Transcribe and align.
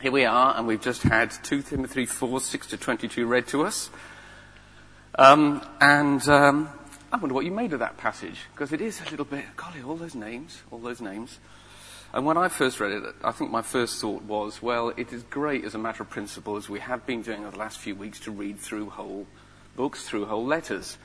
here 0.00 0.12
we 0.12 0.24
are, 0.24 0.56
and 0.56 0.66
we've 0.66 0.80
just 0.80 1.02
had 1.02 1.32
2 1.42 1.62
Timothy 1.62 2.06
4, 2.06 2.40
6 2.40 2.66
to 2.68 2.76
22 2.76 3.26
read 3.26 3.48
to 3.48 3.64
us. 3.64 3.90
Um, 5.16 5.60
and 5.80 6.26
um, 6.28 6.68
I 7.10 7.16
wonder 7.16 7.34
what 7.34 7.44
you 7.44 7.50
made 7.50 7.72
of 7.72 7.80
that 7.80 7.96
passage, 7.96 8.38
because 8.54 8.72
it 8.72 8.80
is 8.80 9.00
a 9.00 9.10
little 9.10 9.24
bit, 9.24 9.44
golly, 9.56 9.82
all 9.82 9.96
those 9.96 10.14
names, 10.14 10.62
all 10.70 10.78
those 10.78 11.00
names. 11.00 11.40
And 12.14 12.24
when 12.24 12.36
I 12.36 12.48
first 12.48 12.78
read 12.78 12.92
it, 12.92 13.02
I 13.24 13.32
think 13.32 13.50
my 13.50 13.62
first 13.62 14.00
thought 14.00 14.22
was, 14.22 14.62
well, 14.62 14.90
it 14.96 15.12
is 15.12 15.24
great 15.24 15.64
as 15.64 15.74
a 15.74 15.78
matter 15.78 16.04
of 16.04 16.10
principle, 16.10 16.56
as 16.56 16.68
we 16.68 16.78
have 16.78 17.04
been 17.04 17.22
doing 17.22 17.40
over 17.40 17.50
the 17.50 17.58
last 17.58 17.78
few 17.78 17.96
weeks, 17.96 18.20
to 18.20 18.30
read 18.30 18.60
through 18.60 18.90
whole 18.90 19.26
books, 19.74 20.04
through 20.04 20.26
whole 20.26 20.46
letters. 20.46 20.96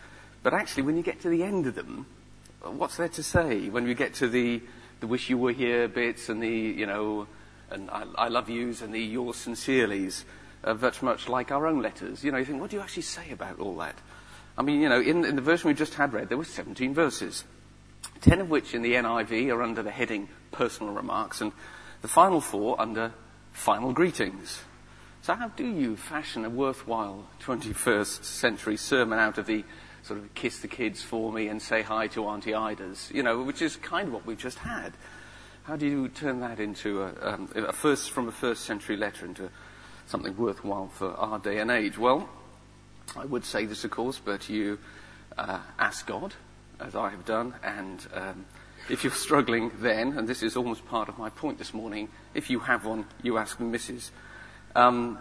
But 0.44 0.54
actually, 0.54 0.84
when 0.84 0.98
you 0.98 1.04
get 1.04 1.20
to 1.22 1.30
the 1.30 1.44
end 1.44 1.66
of 1.66 1.74
them, 1.74 2.06
what's 2.62 2.98
there 2.98 3.10
to 3.10 3.24
say? 3.24 3.70
When 3.70 3.86
we 3.86 3.96
get 3.96 4.14
to 4.16 4.28
the, 4.28 4.62
the 5.00 5.08
wish 5.08 5.32
you 5.32 5.38
were 5.40 5.52
here 5.52 5.88
bits 5.88 6.30
and 6.30 6.44
the, 6.44 6.48
you 6.48 6.86
know, 6.86 7.28
and 7.74 7.90
I, 7.90 8.06
I 8.16 8.28
love 8.30 8.50
yous 8.50 8.82
and 8.82 8.94
the 8.94 9.02
yours 9.02 9.38
sincerely's, 9.38 10.26
uh, 10.64 10.74
very 10.74 10.94
much 11.02 11.28
like 11.28 11.52
our 11.52 11.68
own 11.68 11.82
letters. 11.82 12.24
You 12.24 12.32
know, 12.32 12.38
you 12.38 12.46
think, 12.46 12.62
what 12.62 12.70
do 12.70 12.78
you 12.78 12.82
actually 12.82 13.04
say 13.04 13.32
about 13.32 13.60
all 13.60 13.76
that? 13.78 13.96
I 14.58 14.62
mean, 14.62 14.82
you 14.82 14.90
know, 14.90 15.02
in, 15.02 15.26
in 15.26 15.36
the 15.36 15.42
version 15.42 15.68
we 15.68 15.74
just 15.74 15.96
had 15.96 16.14
read, 16.14 16.30
there 16.30 16.38
were 16.38 16.46
17 16.46 16.94
verses. 16.94 17.44
10 18.22 18.42
of 18.42 18.50
which 18.50 18.74
in 18.74 18.82
the 18.82 18.94
NIV 18.94 19.54
are 19.54 19.64
under 19.64 19.84
the 19.84 19.92
heading 19.92 20.30
personal 20.52 20.94
remarks, 20.94 21.42
and 21.42 21.52
the 22.02 22.08
final 22.08 22.40
four 22.40 22.80
under 22.80 23.14
final 23.52 23.92
greetings. 23.94 24.62
So 25.22 25.34
how 25.34 25.48
do 25.50 25.66
you 25.66 25.96
fashion 25.96 26.46
a 26.46 26.50
worthwhile 26.50 27.28
21st 27.42 28.24
century 28.24 28.78
sermon 28.78 29.20
out 29.20 29.38
of 29.38 29.46
the 29.46 29.64
sort 30.04 30.20
of 30.20 30.34
kiss 30.36 30.60
the 30.60 30.68
kids 30.68 31.02
for 31.02 31.32
me 31.32 31.48
and 31.48 31.62
say 31.62 31.82
hi 31.82 32.08
to 32.08 32.26
Auntie 32.26 32.54
Ida's, 32.54 33.10
you 33.14 33.24
know, 33.24 33.42
which 33.42 33.62
is 33.62 33.78
kind 33.78 34.10
of 34.10 34.14
what 34.14 34.26
we've 34.26 34.38
just 34.38 34.60
had. 34.60 34.94
How 35.64 35.78
do 35.78 35.88
you 35.88 36.10
turn 36.10 36.42
that 36.42 36.60
into 36.60 37.04
a, 37.04 37.14
um, 37.22 37.50
a 37.56 37.72
first, 37.72 38.12
from 38.12 38.28
a 38.28 38.34
first 38.34 38.66
century 38.66 38.98
letter 38.98 39.26
into 39.26 39.50
something 40.08 40.36
worthwhile 40.36 40.90
for 40.90 41.14
our 41.14 41.40
day 41.40 41.60
and 41.60 41.72
age? 41.72 41.98
Well, 41.98 42.28
I 43.16 43.24
would 43.24 43.46
say 43.46 43.66
this, 43.66 43.86
of 43.86 43.92
course, 43.92 44.20
but 44.20 44.50
you 44.50 44.78
uh, 45.38 45.60
ask 45.80 46.06
God, 46.06 46.34
as 46.82 46.98
I 46.98 47.12
have 47.12 47.24
done, 47.24 47.54
and 47.64 48.06
um, 48.14 48.46
if 48.90 49.06
you're 49.06 49.14
struggling 49.14 49.72
then, 49.80 50.18
and 50.18 50.28
this 50.28 50.44
is 50.44 50.58
almost 50.58 50.86
part 50.86 51.08
of 51.08 51.18
my 51.18 51.30
point 51.30 51.60
this 51.60 51.74
morning, 51.74 52.10
if 52.34 52.50
you 52.50 52.60
have 52.60 52.86
one, 52.86 53.06
you 53.22 53.38
ask 53.38 53.58
the 53.58 53.64
missus. 53.64 54.12
Um, 54.76 55.18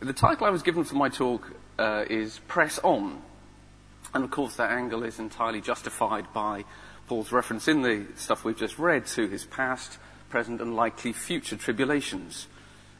the 0.00 0.12
title 0.12 0.48
I 0.48 0.50
was 0.50 0.64
given 0.64 0.82
for 0.82 0.96
my 0.96 1.10
talk 1.10 1.48
uh, 1.78 2.06
is 2.10 2.40
Press 2.48 2.80
On. 2.80 3.22
And 4.16 4.24
of 4.24 4.30
course, 4.30 4.56
that 4.56 4.70
angle 4.70 5.02
is 5.02 5.18
entirely 5.18 5.60
justified 5.60 6.32
by 6.32 6.64
Paul's 7.06 7.32
reference 7.32 7.68
in 7.68 7.82
the 7.82 8.06
stuff 8.16 8.46
we've 8.46 8.56
just 8.56 8.78
read 8.78 9.04
to 9.08 9.28
his 9.28 9.44
past, 9.44 9.98
present, 10.30 10.62
and 10.62 10.74
likely 10.74 11.12
future 11.12 11.56
tribulations. 11.56 12.48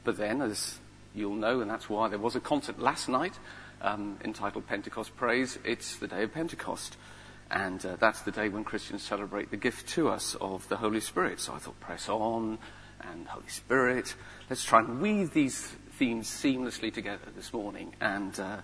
But 0.05 0.19
then, 0.19 0.43
as 0.43 0.79
you'll 1.15 1.37
know, 1.37 1.63
and 1.63 1.71
that's 1.71 1.89
why 1.89 2.09
there 2.09 2.19
was 2.19 2.37
a 2.37 2.41
concert 2.41 2.79
last 2.79 3.09
night 3.09 3.33
um, 3.81 4.19
entitled 4.27 4.67
Pentecost 4.67 5.17
Praise, 5.17 5.59
it's 5.65 5.97
the 5.97 6.07
day 6.07 6.23
of 6.23 6.35
Pentecost. 6.35 6.99
And 7.51 7.85
uh, 7.87 7.97
that's 7.97 8.21
the 8.21 8.31
day 8.31 8.51
when 8.51 8.63
Christians 8.63 9.03
celebrate 9.03 9.51
the 9.51 9.57
gift 9.57 9.89
to 9.95 10.11
us 10.11 10.35
of 10.39 10.69
the 10.69 10.77
Holy 10.77 11.01
Spirit. 11.01 11.41
So 11.41 11.55
I 11.55 11.59
thought, 11.59 11.81
press 11.81 12.11
on 12.11 12.59
and 13.01 13.27
Holy 13.27 13.49
Spirit. 13.49 14.15
Let's 14.51 14.65
try 14.65 14.81
and 14.81 15.01
weave 15.01 15.33
these 15.33 15.63
themes 15.93 16.29
seamlessly 16.29 16.93
together 16.93 17.31
this 17.35 17.55
morning. 17.55 17.95
And 18.03 18.39
uh, 18.39 18.59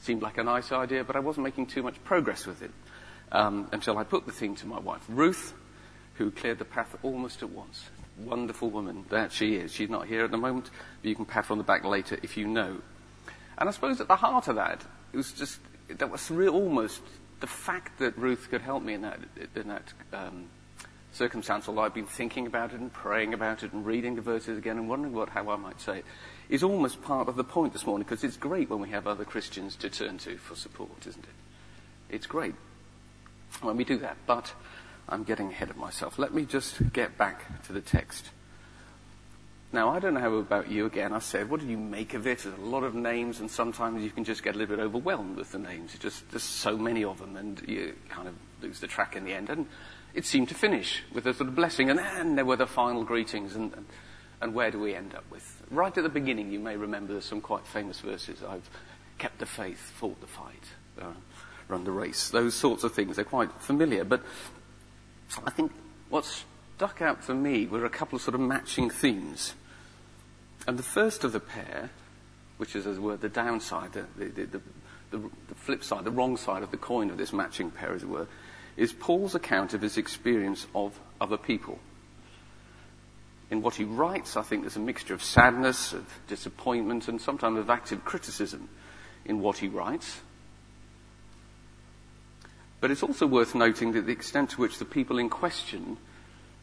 seemed 0.00 0.22
like 0.22 0.38
a 0.38 0.44
nice 0.44 0.72
idea, 0.72 1.04
but 1.04 1.16
I 1.16 1.20
wasn't 1.20 1.44
making 1.44 1.66
too 1.66 1.82
much 1.82 2.02
progress 2.04 2.46
with 2.46 2.62
it 2.62 2.70
um, 3.32 3.68
until 3.72 3.98
I 3.98 4.04
put 4.04 4.26
the 4.26 4.32
theme 4.32 4.54
to 4.56 4.66
my 4.66 4.78
wife, 4.78 5.04
Ruth, 5.08 5.54
who 6.14 6.30
cleared 6.30 6.58
the 6.58 6.64
path 6.64 6.96
almost 7.02 7.42
at 7.42 7.50
once. 7.50 7.84
Wonderful 8.18 8.70
woman. 8.70 9.04
that 9.10 9.32
she 9.32 9.54
is. 9.56 9.72
She's 9.72 9.90
not 9.90 10.06
here 10.06 10.24
at 10.24 10.30
the 10.30 10.38
moment, 10.38 10.70
but 11.02 11.08
you 11.08 11.14
can 11.14 11.24
pat 11.24 11.46
her 11.46 11.52
on 11.52 11.58
the 11.58 11.64
back 11.64 11.84
later 11.84 12.18
if 12.22 12.36
you 12.36 12.46
know. 12.48 12.78
And 13.58 13.68
I 13.68 13.72
suppose 13.72 14.00
at 14.00 14.08
the 14.08 14.16
heart 14.16 14.48
of 14.48 14.56
that, 14.56 14.84
it 15.12 15.16
was 15.16 15.32
just, 15.32 15.60
that 15.88 16.10
was 16.10 16.30
real, 16.30 16.54
almost 16.54 17.00
the 17.40 17.46
fact 17.46 17.98
that 17.98 18.16
Ruth 18.18 18.48
could 18.50 18.62
help 18.62 18.82
me 18.82 18.94
in 18.94 19.02
that, 19.02 19.20
in 19.54 19.68
that 19.68 19.92
um, 20.12 20.46
circumstance, 21.12 21.68
although 21.68 21.82
I've 21.82 21.94
been 21.94 22.06
thinking 22.06 22.46
about 22.46 22.72
it 22.72 22.80
and 22.80 22.92
praying 22.92 23.34
about 23.34 23.62
it 23.62 23.72
and 23.72 23.86
reading 23.86 24.16
the 24.16 24.22
verses 24.22 24.58
again 24.58 24.78
and 24.78 24.88
wondering 24.88 25.14
what, 25.14 25.28
how 25.28 25.48
I 25.50 25.56
might 25.56 25.80
say 25.80 25.98
it, 25.98 26.04
is 26.48 26.62
almost 26.62 27.02
part 27.02 27.28
of 27.28 27.36
the 27.36 27.44
point 27.44 27.72
this 27.72 27.86
morning 27.86 28.04
because 28.04 28.24
it's 28.24 28.36
great 28.36 28.70
when 28.70 28.80
we 28.80 28.88
have 28.90 29.06
other 29.06 29.24
Christians 29.24 29.76
to 29.76 29.90
turn 29.90 30.18
to 30.18 30.38
for 30.38 30.54
support, 30.54 31.06
isn't 31.06 31.24
it? 31.24 32.14
It's 32.14 32.26
great 32.26 32.54
when 33.60 33.76
we 33.76 33.84
do 33.84 33.98
that, 33.98 34.16
but 34.26 34.52
I'm 35.08 35.24
getting 35.24 35.50
ahead 35.50 35.70
of 35.70 35.76
myself. 35.76 36.18
Let 36.18 36.34
me 36.34 36.44
just 36.44 36.92
get 36.92 37.18
back 37.18 37.62
to 37.64 37.72
the 37.72 37.80
text. 37.80 38.30
Now, 39.70 39.90
I 39.90 39.98
don't 39.98 40.14
know 40.14 40.38
about 40.38 40.70
you 40.70 40.86
again. 40.86 41.12
I 41.12 41.18
said, 41.18 41.50
what 41.50 41.60
do 41.60 41.66
you 41.66 41.76
make 41.76 42.14
of 42.14 42.26
it? 42.26 42.38
There's 42.38 42.58
a 42.58 42.60
lot 42.62 42.84
of 42.84 42.94
names, 42.94 43.40
and 43.40 43.50
sometimes 43.50 44.02
you 44.02 44.10
can 44.10 44.24
just 44.24 44.42
get 44.42 44.54
a 44.54 44.58
little 44.58 44.76
bit 44.76 44.82
overwhelmed 44.82 45.36
with 45.36 45.52
the 45.52 45.58
names. 45.58 45.94
Just, 45.98 46.30
there's 46.30 46.42
so 46.42 46.78
many 46.78 47.04
of 47.04 47.18
them, 47.18 47.36
and 47.36 47.62
you 47.68 47.94
kind 48.08 48.28
of 48.28 48.34
lose 48.62 48.80
the 48.80 48.86
track 48.86 49.14
in 49.14 49.24
the 49.24 49.34
end. 49.34 49.50
And 49.50 49.66
it 50.14 50.24
seemed 50.24 50.48
to 50.48 50.54
finish 50.54 51.02
with 51.12 51.26
a 51.26 51.34
sort 51.34 51.50
of 51.50 51.54
blessing, 51.54 51.90
and 51.90 51.98
then 51.98 52.36
there 52.36 52.46
were 52.46 52.56
the 52.56 52.66
final 52.66 53.04
greetings, 53.04 53.54
and, 53.54 53.74
and, 53.74 53.84
and 54.40 54.54
where 54.54 54.70
do 54.70 54.80
we 54.80 54.94
end 54.94 55.14
up 55.14 55.24
with? 55.30 55.57
Right 55.70 55.96
at 55.96 56.02
the 56.02 56.08
beginning, 56.08 56.50
you 56.50 56.58
may 56.58 56.76
remember 56.76 57.12
there's 57.12 57.24
some 57.24 57.40
quite 57.40 57.66
famous 57.66 58.00
verses. 58.00 58.42
I've 58.42 58.68
kept 59.18 59.38
the 59.38 59.46
faith, 59.46 59.78
fought 59.78 60.20
the 60.20 60.26
fight, 60.26 60.62
uh, 61.00 61.12
run 61.68 61.84
the 61.84 61.90
race. 61.90 62.30
Those 62.30 62.54
sorts 62.54 62.84
of 62.84 62.94
things, 62.94 63.16
they're 63.16 63.24
quite 63.24 63.52
familiar. 63.60 64.04
But 64.04 64.22
I 65.44 65.50
think 65.50 65.72
what 66.08 66.24
stuck 66.76 67.02
out 67.02 67.22
for 67.22 67.34
me 67.34 67.66
were 67.66 67.84
a 67.84 67.90
couple 67.90 68.16
of 68.16 68.22
sort 68.22 68.34
of 68.34 68.40
matching 68.40 68.88
themes. 68.88 69.54
And 70.66 70.78
the 70.78 70.82
first 70.82 71.24
of 71.24 71.32
the 71.32 71.40
pair, 71.40 71.90
which 72.56 72.74
is, 72.74 72.86
as 72.86 72.96
it 72.96 73.02
were, 73.02 73.16
the 73.16 73.28
downside, 73.28 73.92
the, 73.92 74.06
the, 74.16 74.46
the, 74.46 74.60
the, 75.10 75.30
flip 75.54 75.84
side, 75.84 76.04
the 76.04 76.10
wrong 76.10 76.36
side 76.36 76.62
of 76.62 76.70
the 76.70 76.76
coin 76.76 77.10
of 77.10 77.18
this 77.18 77.32
matching 77.32 77.70
pair, 77.70 77.92
as 77.92 78.02
it 78.02 78.08
were, 78.08 78.26
is 78.76 78.92
Paul's 78.92 79.34
account 79.34 79.74
of 79.74 79.82
his 79.82 79.98
experience 79.98 80.66
of 80.74 80.98
other 81.20 81.36
people. 81.36 81.78
In 83.50 83.62
what 83.62 83.76
he 83.76 83.84
writes, 83.84 84.36
I 84.36 84.42
think 84.42 84.62
there's 84.62 84.76
a 84.76 84.80
mixture 84.80 85.14
of 85.14 85.22
sadness, 85.22 85.92
of 85.92 86.06
disappointment, 86.28 87.08
and 87.08 87.20
sometimes 87.20 87.58
of 87.58 87.70
active 87.70 88.04
criticism 88.04 88.68
in 89.24 89.40
what 89.40 89.58
he 89.58 89.68
writes. 89.68 90.20
But 92.80 92.90
it's 92.90 93.02
also 93.02 93.26
worth 93.26 93.54
noting 93.54 93.92
that 93.92 94.06
the 94.06 94.12
extent 94.12 94.50
to 94.50 94.60
which 94.60 94.78
the 94.78 94.84
people 94.84 95.18
in 95.18 95.30
question 95.30 95.96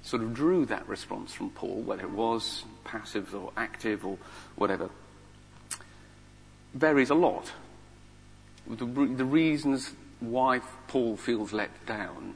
sort 0.01 0.21
of 0.21 0.33
drew 0.33 0.65
that 0.67 0.87
response 0.87 1.33
from 1.33 1.49
Paul, 1.49 1.81
whether 1.81 2.03
it 2.03 2.11
was 2.11 2.63
passive 2.83 3.33
or 3.33 3.51
active 3.57 4.05
or 4.05 4.17
whatever, 4.55 4.89
varies 6.73 7.09
a 7.09 7.15
lot. 7.15 7.51
The, 8.67 8.85
the 8.85 9.25
reasons 9.25 9.93
why 10.19 10.61
Paul 10.87 11.17
feels 11.17 11.51
let 11.51 11.85
down 11.85 12.35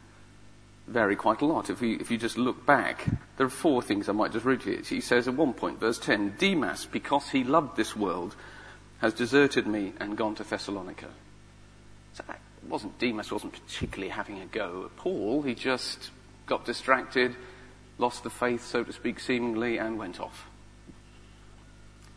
vary 0.89 1.15
quite 1.15 1.41
a 1.41 1.45
lot. 1.45 1.69
If 1.69 1.81
you, 1.81 1.97
if 1.99 2.11
you 2.11 2.17
just 2.17 2.37
look 2.37 2.65
back, 2.65 3.05
there 3.37 3.47
are 3.47 3.51
four 3.51 3.81
things 3.81 4.09
I 4.09 4.13
might 4.13 4.31
just 4.31 4.45
read 4.45 4.61
to 4.61 4.71
you. 4.71 4.83
He 4.83 5.01
says 5.01 5.27
at 5.27 5.35
one 5.35 5.53
point, 5.53 5.79
verse 5.79 5.99
10, 5.99 6.35
Demas, 6.37 6.85
because 6.85 7.29
he 7.29 7.43
loved 7.43 7.77
this 7.77 7.95
world, 7.95 8.35
has 8.99 9.13
deserted 9.13 9.67
me 9.67 9.93
and 9.99 10.17
gone 10.17 10.35
to 10.35 10.43
Thessalonica. 10.43 11.09
So 12.13 12.23
that 12.27 12.39
wasn't, 12.67 12.97
Demas 12.99 13.31
wasn't 13.31 13.53
particularly 13.53 14.09
having 14.09 14.41
a 14.41 14.45
go 14.45 14.85
at 14.85 14.95
Paul. 14.97 15.43
He 15.43 15.55
just 15.55 16.09
got 16.45 16.65
distracted, 16.65 17.35
lost 17.97 18.23
the 18.23 18.29
faith, 18.29 18.65
so 18.65 18.83
to 18.83 18.91
speak, 18.91 19.19
seemingly, 19.19 19.77
and 19.77 19.97
went 19.97 20.19
off. 20.19 20.47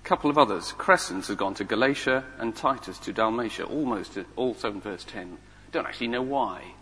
A 0.03 0.09
couple 0.09 0.31
of 0.31 0.39
others. 0.39 0.73
Crescens 0.77 1.29
had 1.29 1.37
gone 1.37 1.55
to 1.55 1.65
Galatia 1.65 2.25
and 2.39 2.57
Titus 2.57 2.99
to 3.01 3.13
Dalmatia, 3.13 3.65
almost 3.65 4.19
also 4.35 4.71
in 4.71 4.81
verse 4.81 5.05
10. 5.05 5.39
Don't 5.71 5.87
actually 5.87 6.09
know 6.09 6.23
why. 6.23 6.75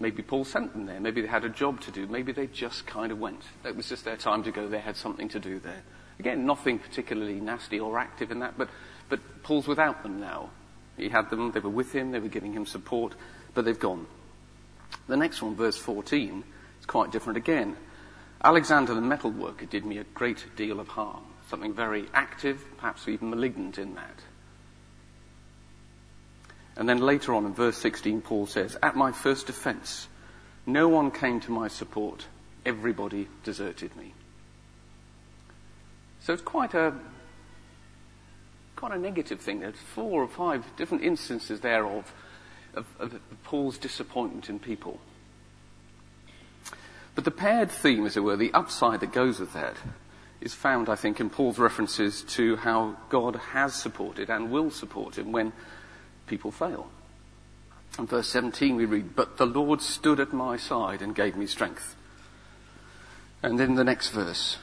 Maybe 0.00 0.22
Paul 0.22 0.44
sent 0.44 0.72
them 0.72 0.86
there. 0.86 0.98
Maybe 0.98 1.20
they 1.20 1.28
had 1.28 1.44
a 1.44 1.50
job 1.50 1.82
to 1.82 1.90
do. 1.90 2.06
Maybe 2.06 2.32
they 2.32 2.46
just 2.46 2.86
kind 2.86 3.12
of 3.12 3.20
went. 3.20 3.42
It 3.64 3.76
was 3.76 3.88
just 3.88 4.04
their 4.06 4.16
time 4.16 4.42
to 4.44 4.50
go. 4.50 4.66
They 4.66 4.80
had 4.80 4.96
something 4.96 5.28
to 5.28 5.38
do 5.38 5.58
there. 5.60 5.82
Again, 6.18 6.46
nothing 6.46 6.78
particularly 6.78 7.38
nasty 7.38 7.78
or 7.78 7.98
active 7.98 8.30
in 8.30 8.40
that, 8.40 8.56
but, 8.56 8.68
but 9.10 9.20
Paul's 9.42 9.68
without 9.68 10.02
them 10.02 10.18
now. 10.18 10.50
He 10.96 11.10
had 11.10 11.30
them, 11.30 11.52
they 11.52 11.60
were 11.60 11.70
with 11.70 11.92
him, 11.92 12.12
they 12.12 12.18
were 12.18 12.28
giving 12.28 12.52
him 12.52 12.66
support, 12.66 13.14
but 13.54 13.64
they've 13.64 13.78
gone. 13.78 14.06
The 15.06 15.16
next 15.16 15.42
one, 15.42 15.54
verse 15.54 15.76
14, 15.76 16.44
is 16.80 16.86
quite 16.86 17.12
different 17.12 17.36
again. 17.36 17.76
Alexander 18.42 18.94
the 18.94 19.00
metal 19.00 19.30
worker 19.30 19.66
did 19.66 19.84
me 19.84 19.98
a 19.98 20.04
great 20.04 20.44
deal 20.56 20.80
of 20.80 20.88
harm. 20.88 21.24
Something 21.48 21.74
very 21.74 22.06
active, 22.14 22.64
perhaps 22.78 23.08
even 23.08 23.30
malignant 23.30 23.78
in 23.78 23.94
that. 23.94 24.20
And 26.80 26.88
then 26.88 26.96
later 26.96 27.34
on 27.34 27.44
in 27.44 27.52
verse 27.52 27.76
16, 27.76 28.22
Paul 28.22 28.46
says, 28.46 28.78
At 28.82 28.96
my 28.96 29.12
first 29.12 29.50
offense, 29.50 30.08
no 30.64 30.88
one 30.88 31.10
came 31.10 31.38
to 31.40 31.50
my 31.50 31.68
support. 31.68 32.24
Everybody 32.64 33.28
deserted 33.44 33.94
me. 33.96 34.14
So 36.20 36.32
it's 36.32 36.40
quite 36.40 36.72
a, 36.72 36.94
quite 38.76 38.92
a 38.92 38.98
negative 38.98 39.40
thing. 39.40 39.60
There's 39.60 39.76
four 39.76 40.22
or 40.22 40.28
five 40.28 40.64
different 40.78 41.04
instances 41.04 41.60
there 41.60 41.84
of, 41.84 42.14
of, 42.72 42.86
of 42.98 43.20
Paul's 43.44 43.76
disappointment 43.76 44.48
in 44.48 44.58
people. 44.58 45.00
But 47.14 47.26
the 47.26 47.30
paired 47.30 47.70
theme, 47.70 48.06
as 48.06 48.16
it 48.16 48.20
were, 48.20 48.38
the 48.38 48.54
upside 48.54 49.00
that 49.00 49.12
goes 49.12 49.38
with 49.38 49.52
that, 49.52 49.76
is 50.40 50.54
found, 50.54 50.88
I 50.88 50.94
think, 50.94 51.20
in 51.20 51.28
Paul's 51.28 51.58
references 51.58 52.22
to 52.22 52.56
how 52.56 52.96
God 53.10 53.36
has 53.36 53.74
supported 53.74 54.30
and 54.30 54.50
will 54.50 54.70
support 54.70 55.18
him 55.18 55.30
when 55.30 55.52
people 56.30 56.52
fail. 56.52 56.88
In 57.98 58.06
verse 58.06 58.28
17 58.28 58.76
we 58.76 58.84
read, 58.86 59.16
But 59.16 59.36
the 59.36 59.46
Lord 59.46 59.82
stood 59.82 60.20
at 60.20 60.32
my 60.32 60.56
side 60.56 61.02
and 61.02 61.14
gave 61.14 61.36
me 61.36 61.46
strength. 61.46 61.96
And 63.42 63.60
in 63.60 63.74
the 63.74 63.84
next 63.84 64.10
verse, 64.10 64.58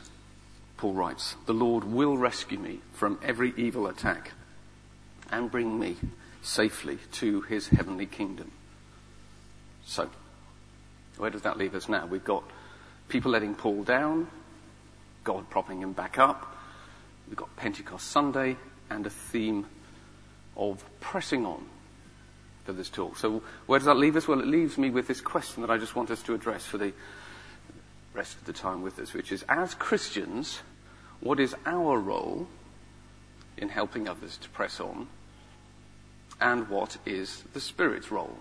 Paul 0.78 0.94
writes, 0.94 1.36
The 1.46 1.54
Lord 1.54 1.84
will 1.84 2.18
rescue 2.18 2.58
me 2.58 2.80
from 2.94 3.20
every 3.22 3.54
evil 3.58 3.86
attack 3.88 4.32
and 5.30 5.52
bring 5.52 5.78
me 5.78 5.98
safely 6.42 7.00
to 7.14 7.42
his 7.42 7.68
heavenly 7.68 8.06
kingdom. 8.06 8.52
So, 9.86 10.10
where 11.18 11.30
does 11.30 11.42
that 11.42 11.58
leave 11.58 11.76
us 11.76 11.90
now? 11.90 12.06
We've 12.06 12.24
got 12.24 12.44
people 13.10 13.32
letting 13.32 13.56
Paul 13.56 13.84
down, 13.84 14.28
God 15.26 15.50
propping 15.50 15.82
him 15.82 15.92
back 15.92 16.18
up, 16.18 16.56
we've 17.28 17.36
got 17.36 17.54
Pentecost 17.58 18.08
Sunday, 18.08 18.56
and 18.90 19.06
a 19.06 19.10
theme 19.10 19.66
of 20.58 20.84
pressing 21.00 21.46
on 21.46 21.66
for 22.66 22.74
this 22.74 22.90
talk. 22.90 23.18
So, 23.18 23.44
where 23.68 23.80
does 23.80 23.86
that 23.86 23.96
leave 23.96 24.16
us? 24.16 24.28
Well, 24.28 24.42
it 24.42 24.48
leaves 24.48 24.78
me 24.78 24.90
with 24.90 25.08
this 25.08 25.22
question 25.22 25.62
that 25.62 25.72
I 25.72 25.78
just 25.78 25.96
want 25.96 26.12
us 26.12 26.22
to 26.24 26.34
address 26.34 26.66
for 26.66 26.78
the 26.78 26.92
rest 28.14 28.36
of 28.36 28.46
the 28.46 28.54
time 28.54 28.82
with 28.82 29.00
us, 29.00 29.14
which 29.14 29.32
is 29.32 29.46
as 29.48 29.76
Christians, 29.76 30.60
what 31.22 31.40
is 31.40 31.56
our 31.66 32.00
role 32.00 32.48
in 33.56 33.70
helping 33.70 34.10
others 34.10 34.38
to 34.38 34.50
press 34.50 34.80
on? 34.80 35.08
And 36.42 36.68
what 36.70 36.98
is 37.06 37.44
the 37.54 37.62
Spirit's 37.62 38.12
role? 38.12 38.38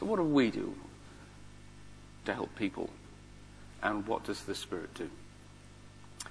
So, 0.00 0.06
what 0.06 0.16
do 0.16 0.22
we 0.22 0.50
do 0.50 0.74
to 2.24 2.34
help 2.34 2.54
people? 2.56 2.88
And 3.82 4.06
what 4.06 4.24
does 4.24 4.44
the 4.44 4.54
Spirit 4.54 4.94
do? 4.94 5.10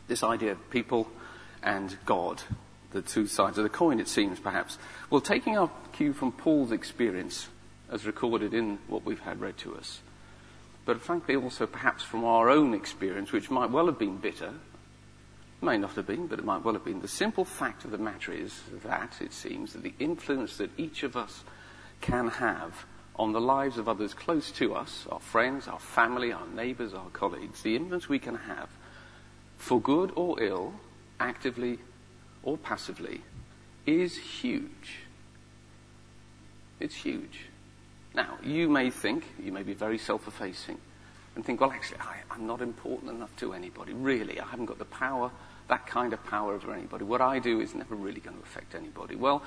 This 0.07 0.23
idea 0.23 0.53
of 0.53 0.69
people 0.69 1.07
and 1.61 1.97
God, 2.05 2.41
the 2.91 3.01
two 3.01 3.27
sides 3.27 3.57
of 3.57 3.63
the 3.63 3.69
coin, 3.69 3.99
it 3.99 4.07
seems, 4.07 4.39
perhaps. 4.39 4.77
Well, 5.09 5.21
taking 5.21 5.57
our 5.57 5.69
cue 5.93 6.13
from 6.13 6.31
Paul's 6.31 6.71
experience, 6.71 7.47
as 7.89 8.05
recorded 8.05 8.53
in 8.53 8.79
what 8.87 9.05
we've 9.05 9.19
had 9.19 9.41
read 9.41 9.57
to 9.59 9.75
us, 9.75 10.01
but 10.85 11.01
frankly 11.01 11.35
also 11.35 11.67
perhaps 11.67 12.03
from 12.03 12.23
our 12.23 12.49
own 12.49 12.73
experience, 12.73 13.31
which 13.31 13.51
might 13.51 13.69
well 13.69 13.85
have 13.85 13.99
been 13.99 14.17
bitter, 14.17 14.53
may 15.61 15.77
not 15.77 15.91
have 15.91 16.07
been, 16.07 16.27
but 16.27 16.39
it 16.39 16.45
might 16.45 16.63
well 16.63 16.73
have 16.73 16.85
been. 16.85 17.01
The 17.01 17.07
simple 17.07 17.45
fact 17.45 17.85
of 17.85 17.91
the 17.91 17.97
matter 17.97 18.31
is 18.31 18.59
that, 18.83 19.21
it 19.21 19.33
seems, 19.33 19.73
that 19.73 19.83
the 19.83 19.93
influence 19.99 20.57
that 20.57 20.71
each 20.77 21.03
of 21.03 21.15
us 21.15 21.43
can 22.01 22.29
have 22.29 22.85
on 23.15 23.31
the 23.31 23.41
lives 23.41 23.77
of 23.77 23.87
others 23.87 24.13
close 24.13 24.51
to 24.53 24.73
us, 24.73 25.05
our 25.11 25.19
friends, 25.19 25.67
our 25.67 25.79
family, 25.79 26.31
our 26.31 26.47
neighbours, 26.47 26.93
our 26.93 27.09
colleagues, 27.09 27.61
the 27.61 27.75
influence 27.75 28.09
we 28.09 28.17
can 28.17 28.35
have, 28.35 28.69
for 29.57 29.79
good 29.79 30.11
or 30.15 30.41
ill, 30.41 30.73
actively 31.19 31.77
or 32.43 32.57
passively, 32.57 33.21
is 33.85 34.17
huge. 34.17 34.99
It's 36.79 36.95
huge. 36.95 37.45
Now, 38.13 38.37
you 38.43 38.67
may 38.67 38.89
think, 38.89 39.25
you 39.41 39.51
may 39.51 39.63
be 39.63 39.73
very 39.73 39.97
self-effacing, 39.97 40.77
and 41.35 41.45
think, 41.45 41.61
well, 41.61 41.71
actually, 41.71 41.99
I, 41.99 42.17
I'm 42.29 42.45
not 42.45 42.61
important 42.61 43.11
enough 43.11 43.35
to 43.37 43.53
anybody. 43.53 43.93
Really, 43.93 44.39
I 44.39 44.45
haven't 44.45 44.65
got 44.65 44.79
the 44.79 44.85
power, 44.85 45.31
that 45.69 45.87
kind 45.87 46.11
of 46.11 46.23
power 46.25 46.53
over 46.53 46.73
anybody. 46.73 47.05
What 47.05 47.21
I 47.21 47.39
do 47.39 47.61
is 47.61 47.73
never 47.73 47.95
really 47.95 48.19
going 48.19 48.35
to 48.35 48.43
affect 48.43 48.75
anybody. 48.75 49.15
Well, 49.15 49.41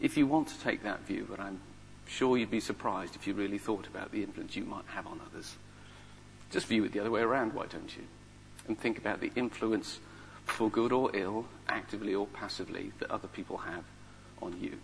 if 0.00 0.16
you 0.16 0.26
want 0.26 0.48
to 0.48 0.60
take 0.60 0.84
that 0.84 1.00
view, 1.00 1.26
but 1.28 1.40
I'm 1.40 1.60
sure 2.06 2.36
you'd 2.36 2.50
be 2.50 2.60
surprised 2.60 3.16
if 3.16 3.26
you 3.26 3.34
really 3.34 3.58
thought 3.58 3.88
about 3.88 4.12
the 4.12 4.22
influence 4.22 4.54
you 4.54 4.64
might 4.64 4.84
have 4.86 5.06
on 5.06 5.20
others. 5.28 5.56
Just 6.52 6.68
view 6.68 6.84
it 6.84 6.92
the 6.92 7.00
other 7.00 7.10
way 7.10 7.22
around, 7.22 7.54
why 7.54 7.66
don't 7.66 7.96
you? 7.96 8.04
And 8.68 8.78
think 8.78 8.98
about 8.98 9.20
the 9.20 9.32
influence, 9.34 9.98
for 10.46 10.70
good 10.70 10.92
or 10.92 11.14
ill, 11.14 11.46
actively 11.68 12.14
or 12.14 12.26
passively, 12.26 12.92
that 12.98 13.10
other 13.10 13.28
people 13.28 13.58
have 13.58 13.84
on 14.40 14.58
you. 14.60 14.78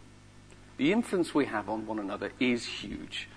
The 0.76 0.92
influence 0.92 1.34
we 1.34 1.46
have 1.46 1.68
on 1.68 1.86
one 1.86 1.98
another 1.98 2.32
is 2.40 2.64
huge, 2.66 3.28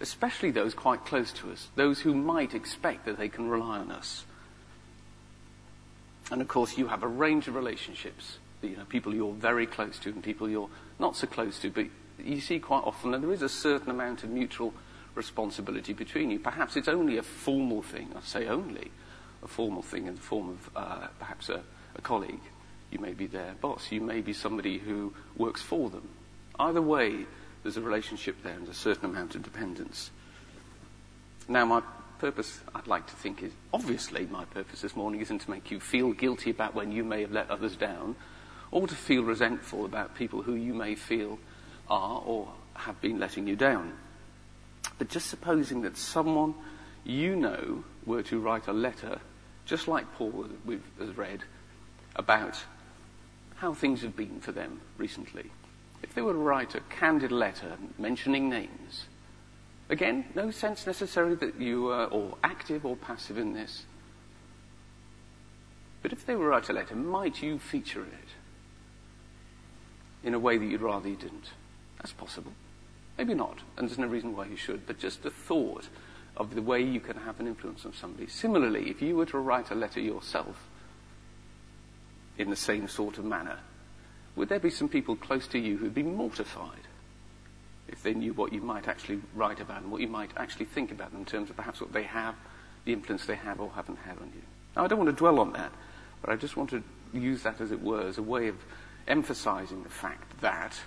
especially 0.00 0.50
those 0.50 0.74
quite 0.74 1.04
close 1.04 1.32
to 1.34 1.50
us, 1.50 1.68
those 1.74 2.00
who 2.00 2.14
might 2.14 2.54
expect 2.54 3.06
that 3.06 3.18
they 3.18 3.28
can 3.28 3.48
rely 3.48 3.78
on 3.78 3.90
us. 3.90 4.24
And 6.30 6.40
of 6.40 6.48
course, 6.48 6.78
you 6.78 6.88
have 6.88 7.02
a 7.02 7.08
range 7.08 7.48
of 7.48 7.54
relationships. 7.54 8.38
You 8.62 8.76
know, 8.76 8.84
people 8.84 9.14
you're 9.14 9.32
very 9.32 9.66
close 9.66 9.98
to 10.00 10.10
and 10.10 10.22
people 10.22 10.48
you're 10.48 10.68
not 10.98 11.16
so 11.16 11.26
close 11.26 11.58
to, 11.60 11.70
but 11.70 11.86
you 12.22 12.40
see 12.40 12.58
quite 12.58 12.84
often 12.84 13.12
that 13.12 13.22
there 13.22 13.32
is 13.32 13.42
a 13.42 13.48
certain 13.48 13.90
amount 13.90 14.22
of 14.22 14.30
mutual 14.30 14.74
responsibility 15.14 15.92
between 15.92 16.30
you. 16.30 16.38
Perhaps 16.38 16.76
it's 16.76 16.88
only 16.88 17.16
a 17.16 17.22
formal 17.22 17.82
thing. 17.82 18.10
I 18.14 18.20
say 18.20 18.46
only 18.46 18.90
a 19.42 19.48
formal 19.48 19.82
thing 19.82 20.06
in 20.06 20.14
the 20.14 20.20
form 20.20 20.50
of 20.50 20.70
uh, 20.76 21.06
perhaps 21.18 21.48
a, 21.48 21.62
a 21.96 22.00
colleague. 22.00 22.40
You 22.90 22.98
may 22.98 23.12
be 23.12 23.26
their 23.26 23.54
boss. 23.60 23.92
You 23.92 24.00
may 24.00 24.20
be 24.20 24.32
somebody 24.32 24.78
who 24.78 25.14
works 25.36 25.62
for 25.62 25.90
them. 25.90 26.08
Either 26.58 26.82
way, 26.82 27.26
there's 27.62 27.76
a 27.76 27.80
relationship 27.80 28.42
there 28.42 28.54
and 28.54 28.68
a 28.68 28.74
certain 28.74 29.06
amount 29.06 29.34
of 29.34 29.42
dependence. 29.42 30.10
Now, 31.48 31.64
my 31.64 31.82
purpose, 32.18 32.60
I'd 32.74 32.86
like 32.86 33.06
to 33.06 33.14
think, 33.16 33.42
is 33.42 33.52
obviously 33.72 34.26
my 34.26 34.44
purpose 34.44 34.82
this 34.82 34.96
morning 34.96 35.20
isn't 35.20 35.40
to 35.40 35.50
make 35.50 35.70
you 35.70 35.80
feel 35.80 36.12
guilty 36.12 36.50
about 36.50 36.74
when 36.74 36.92
you 36.92 37.02
may 37.04 37.22
have 37.22 37.32
let 37.32 37.50
others 37.50 37.76
down, 37.76 38.16
or 38.70 38.86
to 38.86 38.94
feel 38.94 39.22
resentful 39.22 39.84
about 39.84 40.14
people 40.14 40.42
who 40.42 40.54
you 40.54 40.74
may 40.74 40.94
feel 40.94 41.38
are 41.88 42.22
or 42.24 42.48
have 42.74 43.00
been 43.00 43.18
letting 43.18 43.46
you 43.46 43.56
down. 43.56 43.92
But 44.98 45.08
just 45.08 45.28
supposing 45.28 45.82
that 45.82 45.96
someone 45.96 46.54
you 47.04 47.34
know 47.34 47.84
were 48.06 48.22
to 48.24 48.38
write 48.38 48.68
a 48.68 48.72
letter, 48.72 49.20
just 49.66 49.88
like 49.88 50.12
Paul 50.14 50.46
has 50.98 51.16
read, 51.16 51.40
about 52.16 52.58
how 53.56 53.72
things 53.74 54.02
have 54.02 54.16
been 54.16 54.40
for 54.40 54.52
them 54.52 54.80
recently 54.98 55.50
if 56.02 56.14
they 56.14 56.22
were 56.22 56.32
to 56.32 56.38
write 56.38 56.74
a 56.74 56.80
candid 56.80 57.32
letter 57.32 57.76
mentioning 57.98 58.48
names, 58.48 59.06
again, 59.88 60.24
no 60.34 60.50
sense 60.50 60.86
necessarily 60.86 61.34
that 61.36 61.60
you 61.60 61.88
are 61.88 62.06
or 62.06 62.36
active 62.42 62.86
or 62.86 62.96
passive 62.96 63.38
in 63.38 63.52
this. 63.52 63.84
But 66.02 66.12
if 66.12 66.24
they 66.24 66.34
were 66.34 66.44
to 66.44 66.50
write 66.50 66.68
a 66.68 66.72
letter, 66.72 66.94
might 66.94 67.42
you 67.42 67.58
feature 67.58 68.00
in 68.00 68.08
it 68.08 68.28
in 70.22 70.34
a 70.34 70.38
way 70.38 70.56
that 70.58 70.64
you'd 70.64 70.80
rather 70.80 71.08
you 71.08 71.16
didn't? 71.16 71.50
That's 71.98 72.12
possible. 72.12 72.52
Maybe 73.18 73.34
not, 73.34 73.58
and 73.76 73.88
there's 73.88 73.98
no 73.98 74.06
reason 74.06 74.34
why 74.34 74.46
you 74.46 74.56
should, 74.56 74.86
but 74.86 74.98
just 74.98 75.22
the 75.22 75.30
thought 75.30 75.88
of 76.36 76.54
the 76.54 76.62
way 76.62 76.82
you 76.82 77.00
can 77.00 77.16
have 77.16 77.40
an 77.40 77.46
influence 77.46 77.84
on 77.84 77.92
somebody. 77.92 78.26
Similarly, 78.26 78.90
if 78.90 79.02
you 79.02 79.16
were 79.16 79.26
to 79.26 79.38
write 79.38 79.70
a 79.70 79.74
letter 79.74 80.00
yourself 80.00 80.68
in 82.38 82.50
the 82.50 82.56
same 82.56 82.88
sort 82.88 83.18
of 83.18 83.24
manner, 83.24 83.58
would 84.36 84.48
there 84.48 84.60
be 84.60 84.70
some 84.70 84.88
people 84.88 85.16
close 85.16 85.46
to 85.48 85.58
you 85.58 85.76
who'd 85.76 85.94
be 85.94 86.02
mortified 86.02 86.86
if 87.88 88.02
they 88.02 88.14
knew 88.14 88.32
what 88.32 88.52
you 88.52 88.60
might 88.60 88.86
actually 88.86 89.20
write 89.34 89.60
about 89.60 89.82
them, 89.82 89.90
what 89.90 90.00
you 90.00 90.08
might 90.08 90.30
actually 90.36 90.66
think 90.66 90.92
about 90.92 91.10
them 91.10 91.20
in 91.20 91.26
terms 91.26 91.50
of 91.50 91.56
perhaps 91.56 91.80
what 91.80 91.92
they 91.92 92.04
have, 92.04 92.34
the 92.84 92.92
influence 92.92 93.26
they 93.26 93.34
have 93.34 93.60
or 93.60 93.70
haven't 93.70 93.98
had 93.98 94.16
on 94.18 94.30
you? 94.34 94.42
Now, 94.76 94.84
I 94.84 94.86
don't 94.86 94.98
want 94.98 95.10
to 95.10 95.16
dwell 95.16 95.40
on 95.40 95.52
that, 95.52 95.72
but 96.20 96.30
I 96.30 96.36
just 96.36 96.56
want 96.56 96.70
to 96.70 96.82
use 97.12 97.42
that, 97.42 97.60
as 97.60 97.72
it 97.72 97.82
were, 97.82 98.06
as 98.06 98.18
a 98.18 98.22
way 98.22 98.48
of 98.48 98.56
emphasizing 99.08 99.82
the 99.82 99.88
fact 99.88 100.40
that 100.40 100.78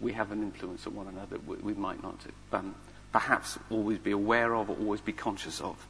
we 0.00 0.12
have 0.12 0.32
an 0.32 0.42
influence 0.42 0.86
on 0.86 0.94
one 0.94 1.08
another 1.08 1.38
that 1.38 1.64
we 1.64 1.74
might 1.74 2.02
not 2.02 2.18
um, 2.52 2.74
perhaps 3.16 3.58
always 3.70 3.96
be 3.96 4.10
aware 4.10 4.54
of 4.54 4.68
or 4.68 4.76
always 4.76 5.00
be 5.00 5.12
conscious 5.12 5.62
of. 5.62 5.86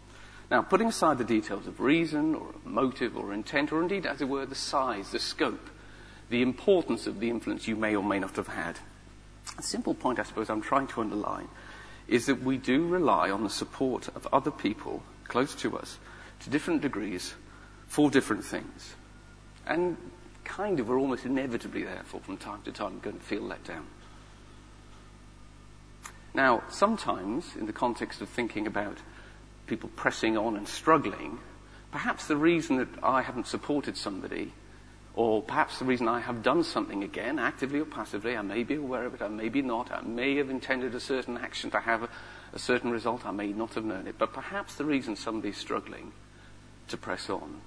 Now, 0.49 0.63
putting 0.63 0.87
aside 0.87 1.19
the 1.19 1.25
details 1.25 1.67
of 1.67 1.81
reason 1.81 2.37
or 2.37 2.55
motive 2.65 3.17
or 3.17 3.33
intent, 3.33 3.73
or 3.73 3.83
indeed, 3.83 4.07
as 4.07 4.21
it 4.21 4.29
were, 4.29 4.47
the 4.47 4.55
size, 4.55 5.11
the 5.11 5.19
scope 5.19 5.71
the 6.29 6.41
importance 6.41 7.09
of 7.09 7.19
the 7.19 7.29
influence 7.29 7.67
you 7.67 7.75
may 7.75 7.97
or 7.97 8.05
may 8.05 8.21
not 8.21 8.37
have 8.37 8.47
had. 8.47 8.79
A 9.59 9.63
simple 9.63 9.93
point, 9.93 10.21
I 10.21 10.23
suppose, 10.23 10.49
I'm 10.49 10.63
trying 10.63 10.87
to 10.89 11.01
underline 11.01 11.49
is 12.07 12.27
that 12.27 12.43
we 12.43 12.59
do 12.59 12.87
rely 12.87 13.29
on 13.29 13.43
the 13.43 13.51
support 13.51 14.07
of 14.15 14.29
other 14.33 14.53
people 14.53 15.03
close 15.25 15.55
to 15.57 15.77
us 15.77 15.99
to 16.41 16.51
different 16.51 16.81
degrees 16.81 17.35
for 17.89 18.09
different 18.09 18.45
things. 18.45 18.95
And 19.67 19.97
kind 20.45 20.79
of, 20.79 20.89
we're 20.89 21.01
almost 21.01 21.27
inevitably, 21.27 21.83
therefore, 21.83 22.21
from 22.21 22.37
time 22.37 22.63
to 22.63 22.71
time, 22.71 23.01
going 23.01 23.19
to 23.19 23.25
feel 23.25 23.43
let 23.43 23.65
down. 23.65 23.87
Now, 26.37 26.65
sometimes, 26.69 27.57
in 27.57 27.65
the 27.65 27.73
context 27.73 28.21
of 28.21 28.29
thinking 28.29 28.67
about 28.67 28.99
people 29.67 29.89
pressing 29.97 30.37
on 30.37 30.55
and 30.55 30.69
struggling, 30.69 31.39
perhaps 31.91 32.27
the 32.27 32.37
reason 32.37 32.77
that 32.77 32.89
I 33.03 33.23
haven't 33.23 33.47
supported 33.47 33.97
somebody 33.97 34.53
or 35.15 35.41
perhaps 35.41 35.79
the 35.79 35.87
reason 35.87 36.09
I 36.09 36.21
have 36.21 36.43
done 36.43 36.63
something 36.63 37.03
again, 37.03 37.39
actively 37.39 37.81
or 37.81 37.87
passively, 37.87 38.37
I 38.37 38.43
may 38.43 38.65
be 38.65 38.75
aware 38.75 39.07
of 39.07 39.15
it, 39.15 39.23
I 39.23 39.29
may 39.29 39.49
be 39.49 39.63
not, 39.63 39.91
I 39.91 40.03
may 40.03 40.37
have 40.37 40.51
intended 40.51 40.95
a 40.95 41.01
certain 41.01 41.39
action 41.39 41.71
to 41.71 41.81
have 41.81 42.03
a, 42.03 42.09
a 42.53 42.59
certain 42.59 42.91
result, 42.91 43.25
I 43.25 43.31
may 43.31 43.49
not 43.55 43.73
have 43.73 43.87
known 43.87 44.07
it. 44.07 44.17
But 44.19 44.35
perhaps 44.35 44.75
the 44.75 44.85
reason 44.85 45.17
somebody's 45.17 45.57
struggling 45.57 46.13
to 46.89 46.99
press 46.99 47.31
on 47.31 47.63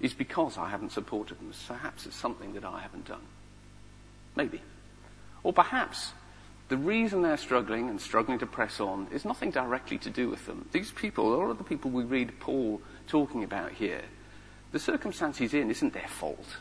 is 0.00 0.14
because 0.14 0.56
I 0.56 0.70
haven't 0.70 0.92
supported 0.92 1.38
them. 1.38 1.52
Perhaps 1.68 2.06
it's 2.06 2.16
something 2.16 2.54
that 2.54 2.64
I 2.64 2.80
haven't 2.80 3.04
done. 3.04 3.26
Maybe. 4.34 4.62
Or 5.42 5.52
perhaps 5.52 6.12
the 6.72 6.78
reason 6.78 7.20
they're 7.20 7.36
struggling 7.36 7.90
and 7.90 8.00
struggling 8.00 8.38
to 8.38 8.46
press 8.46 8.80
on 8.80 9.06
is 9.12 9.26
nothing 9.26 9.50
directly 9.50 9.98
to 9.98 10.08
do 10.08 10.30
with 10.30 10.46
them. 10.46 10.66
These 10.72 10.90
people, 10.90 11.34
all 11.38 11.50
of 11.50 11.58
the 11.58 11.64
people 11.64 11.90
we 11.90 12.02
read 12.02 12.40
Paul 12.40 12.80
talking 13.06 13.44
about 13.44 13.72
here, 13.72 14.00
the 14.70 14.78
circumstance 14.78 15.36
he's 15.36 15.52
in 15.52 15.70
isn't 15.70 15.92
their 15.92 16.08
fault. 16.08 16.56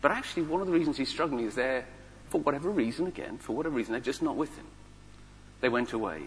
But 0.00 0.12
actually, 0.12 0.44
one 0.44 0.60
of 0.60 0.68
the 0.68 0.72
reasons 0.72 0.96
he's 0.96 1.08
struggling 1.08 1.44
is 1.44 1.56
they're, 1.56 1.84
for 2.28 2.40
whatever 2.40 2.70
reason, 2.70 3.08
again, 3.08 3.38
for 3.38 3.56
whatever 3.56 3.74
reason, 3.74 3.90
they're 3.90 4.00
just 4.00 4.22
not 4.22 4.36
with 4.36 4.56
him. 4.56 4.66
They 5.60 5.68
went 5.68 5.92
away 5.92 6.22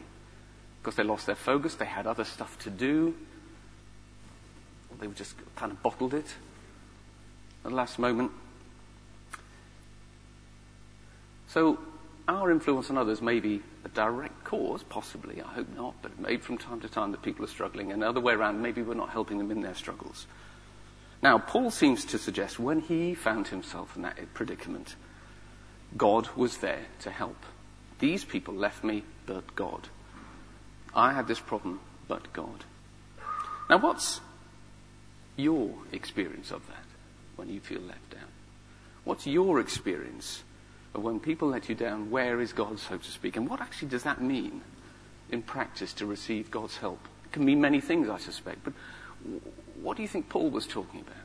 because 0.81 0.97
they 0.97 1.03
lost 1.03 1.27
their 1.27 1.35
focus, 1.35 1.75
they 1.75 1.85
had 1.85 2.05
other 2.05 2.25
stuff 2.25 2.59
to 2.63 2.69
do, 2.69 3.15
they 4.99 5.07
just 5.07 5.35
kind 5.55 5.71
of 5.71 5.81
bottled 5.81 6.13
it 6.13 6.27
at 7.63 7.69
the 7.69 7.75
last 7.75 7.99
moment. 7.99 8.33
So, 11.47 11.79
our 12.27 12.51
influence 12.51 12.89
on 12.89 12.97
others 12.97 13.21
may 13.21 13.39
be 13.39 13.61
a 13.83 13.89
direct 13.89 14.43
cause, 14.43 14.83
possibly, 14.83 15.41
I 15.41 15.47
hope 15.47 15.67
not, 15.75 15.95
but 16.01 16.19
maybe 16.19 16.41
from 16.41 16.57
time 16.57 16.79
to 16.81 16.89
time 16.89 17.11
that 17.11 17.21
people 17.21 17.43
are 17.43 17.49
struggling, 17.49 17.91
and 17.91 18.01
the 18.01 18.09
other 18.09 18.21
way 18.21 18.33
around, 18.33 18.61
maybe 18.61 18.81
we're 18.81 18.93
not 18.93 19.09
helping 19.09 19.37
them 19.37 19.51
in 19.51 19.61
their 19.61 19.75
struggles. 19.75 20.25
Now, 21.21 21.37
Paul 21.37 21.71
seems 21.71 22.05
to 22.05 22.17
suggest 22.17 22.59
when 22.59 22.81
he 22.81 23.13
found 23.13 23.47
himself 23.47 23.95
in 23.95 24.01
that 24.03 24.33
predicament, 24.33 24.95
God 25.95 26.29
was 26.35 26.57
there 26.57 26.85
to 27.01 27.11
help. 27.11 27.37
These 27.99 28.25
people 28.25 28.53
left 28.53 28.83
me, 28.83 29.03
but 29.25 29.55
God. 29.55 29.87
I 30.95 31.13
had 31.13 31.27
this 31.27 31.39
problem, 31.39 31.79
but 32.07 32.33
God. 32.33 32.63
Now, 33.69 33.77
what's 33.77 34.21
your 35.35 35.73
experience 35.91 36.51
of 36.51 36.67
that 36.67 36.85
when 37.35 37.49
you 37.49 37.59
feel 37.59 37.81
left 37.81 38.15
out? 38.15 38.29
What's 39.03 39.25
your 39.25 39.59
experience 39.59 40.43
of 40.93 41.03
when 41.03 41.19
people 41.19 41.49
let 41.49 41.69
you 41.69 41.75
down? 41.75 42.11
Where 42.11 42.39
is 42.39 42.53
God, 42.53 42.79
so 42.79 42.97
to 42.97 43.11
speak? 43.11 43.35
And 43.35 43.49
what 43.49 43.61
actually 43.61 43.89
does 43.89 44.03
that 44.03 44.21
mean 44.21 44.61
in 45.31 45.41
practice 45.41 45.93
to 45.93 46.05
receive 46.05 46.51
God's 46.51 46.77
help? 46.77 46.99
It 47.25 47.31
can 47.31 47.45
mean 47.45 47.61
many 47.61 47.81
things, 47.81 48.09
I 48.09 48.17
suspect, 48.17 48.63
but 48.63 48.73
what 49.81 49.97
do 49.97 50.03
you 50.03 50.07
think 50.07 50.29
Paul 50.29 50.49
was 50.49 50.67
talking 50.67 51.01
about? 51.01 51.15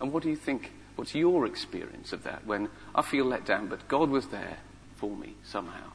And 0.00 0.12
what 0.12 0.22
do 0.22 0.28
you 0.28 0.36
think, 0.36 0.72
what's 0.96 1.14
your 1.14 1.46
experience 1.46 2.12
of 2.12 2.24
that 2.24 2.46
when 2.46 2.68
I 2.94 3.02
feel 3.02 3.24
let 3.24 3.46
down, 3.46 3.68
but 3.68 3.88
God 3.88 4.10
was 4.10 4.28
there 4.28 4.58
for 4.96 5.16
me 5.16 5.34
somehow? 5.42 5.92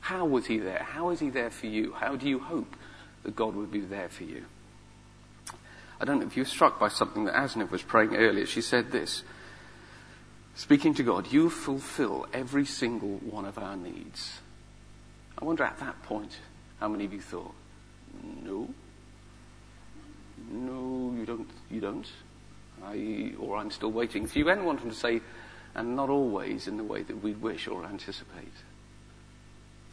How 0.00 0.26
was 0.26 0.46
he 0.46 0.58
there? 0.58 0.86
How 0.90 1.10
is 1.10 1.20
he 1.20 1.30
there 1.30 1.50
for 1.50 1.66
you? 1.66 1.92
How 1.92 2.16
do 2.16 2.28
you 2.28 2.38
hope 2.38 2.76
that 3.22 3.34
God 3.34 3.54
would 3.54 3.72
be 3.72 3.80
there 3.80 4.08
for 4.08 4.24
you? 4.24 4.44
I 6.00 6.04
don't 6.04 6.20
know 6.20 6.26
if 6.26 6.36
you 6.36 6.42
were 6.42 6.48
struck 6.48 6.78
by 6.78 6.88
something 6.88 7.24
that 7.24 7.34
Asna 7.34 7.70
was 7.70 7.82
praying 7.82 8.14
earlier. 8.14 8.46
She 8.46 8.60
said 8.60 8.92
this, 8.92 9.22
speaking 10.54 10.94
to 10.94 11.02
God, 11.02 11.32
you 11.32 11.50
fulfill 11.50 12.26
every 12.32 12.64
single 12.64 13.16
one 13.18 13.44
of 13.44 13.58
our 13.58 13.76
needs. 13.76 14.40
I 15.38 15.44
wonder 15.44 15.64
at 15.64 15.78
that 15.78 16.02
point, 16.02 16.38
how 16.80 16.88
many 16.88 17.04
of 17.04 17.12
you 17.12 17.20
thought, 17.20 17.54
no, 18.42 18.68
no, 20.50 21.14
you 21.16 21.26
don't, 21.26 21.50
you 21.70 21.80
don't. 21.80 22.10
I, 22.84 23.32
or 23.38 23.56
I'm 23.56 23.70
still 23.70 23.90
waiting. 23.90 24.24
If 24.24 24.36
you 24.36 24.44
want 24.44 24.82
to 24.82 24.92
say, 24.94 25.20
and 25.74 25.96
not 25.96 26.08
always 26.08 26.68
in 26.68 26.76
the 26.76 26.84
way 26.84 27.02
that 27.02 27.22
we'd 27.22 27.40
wish 27.40 27.66
or 27.66 27.84
anticipate. 27.84 28.52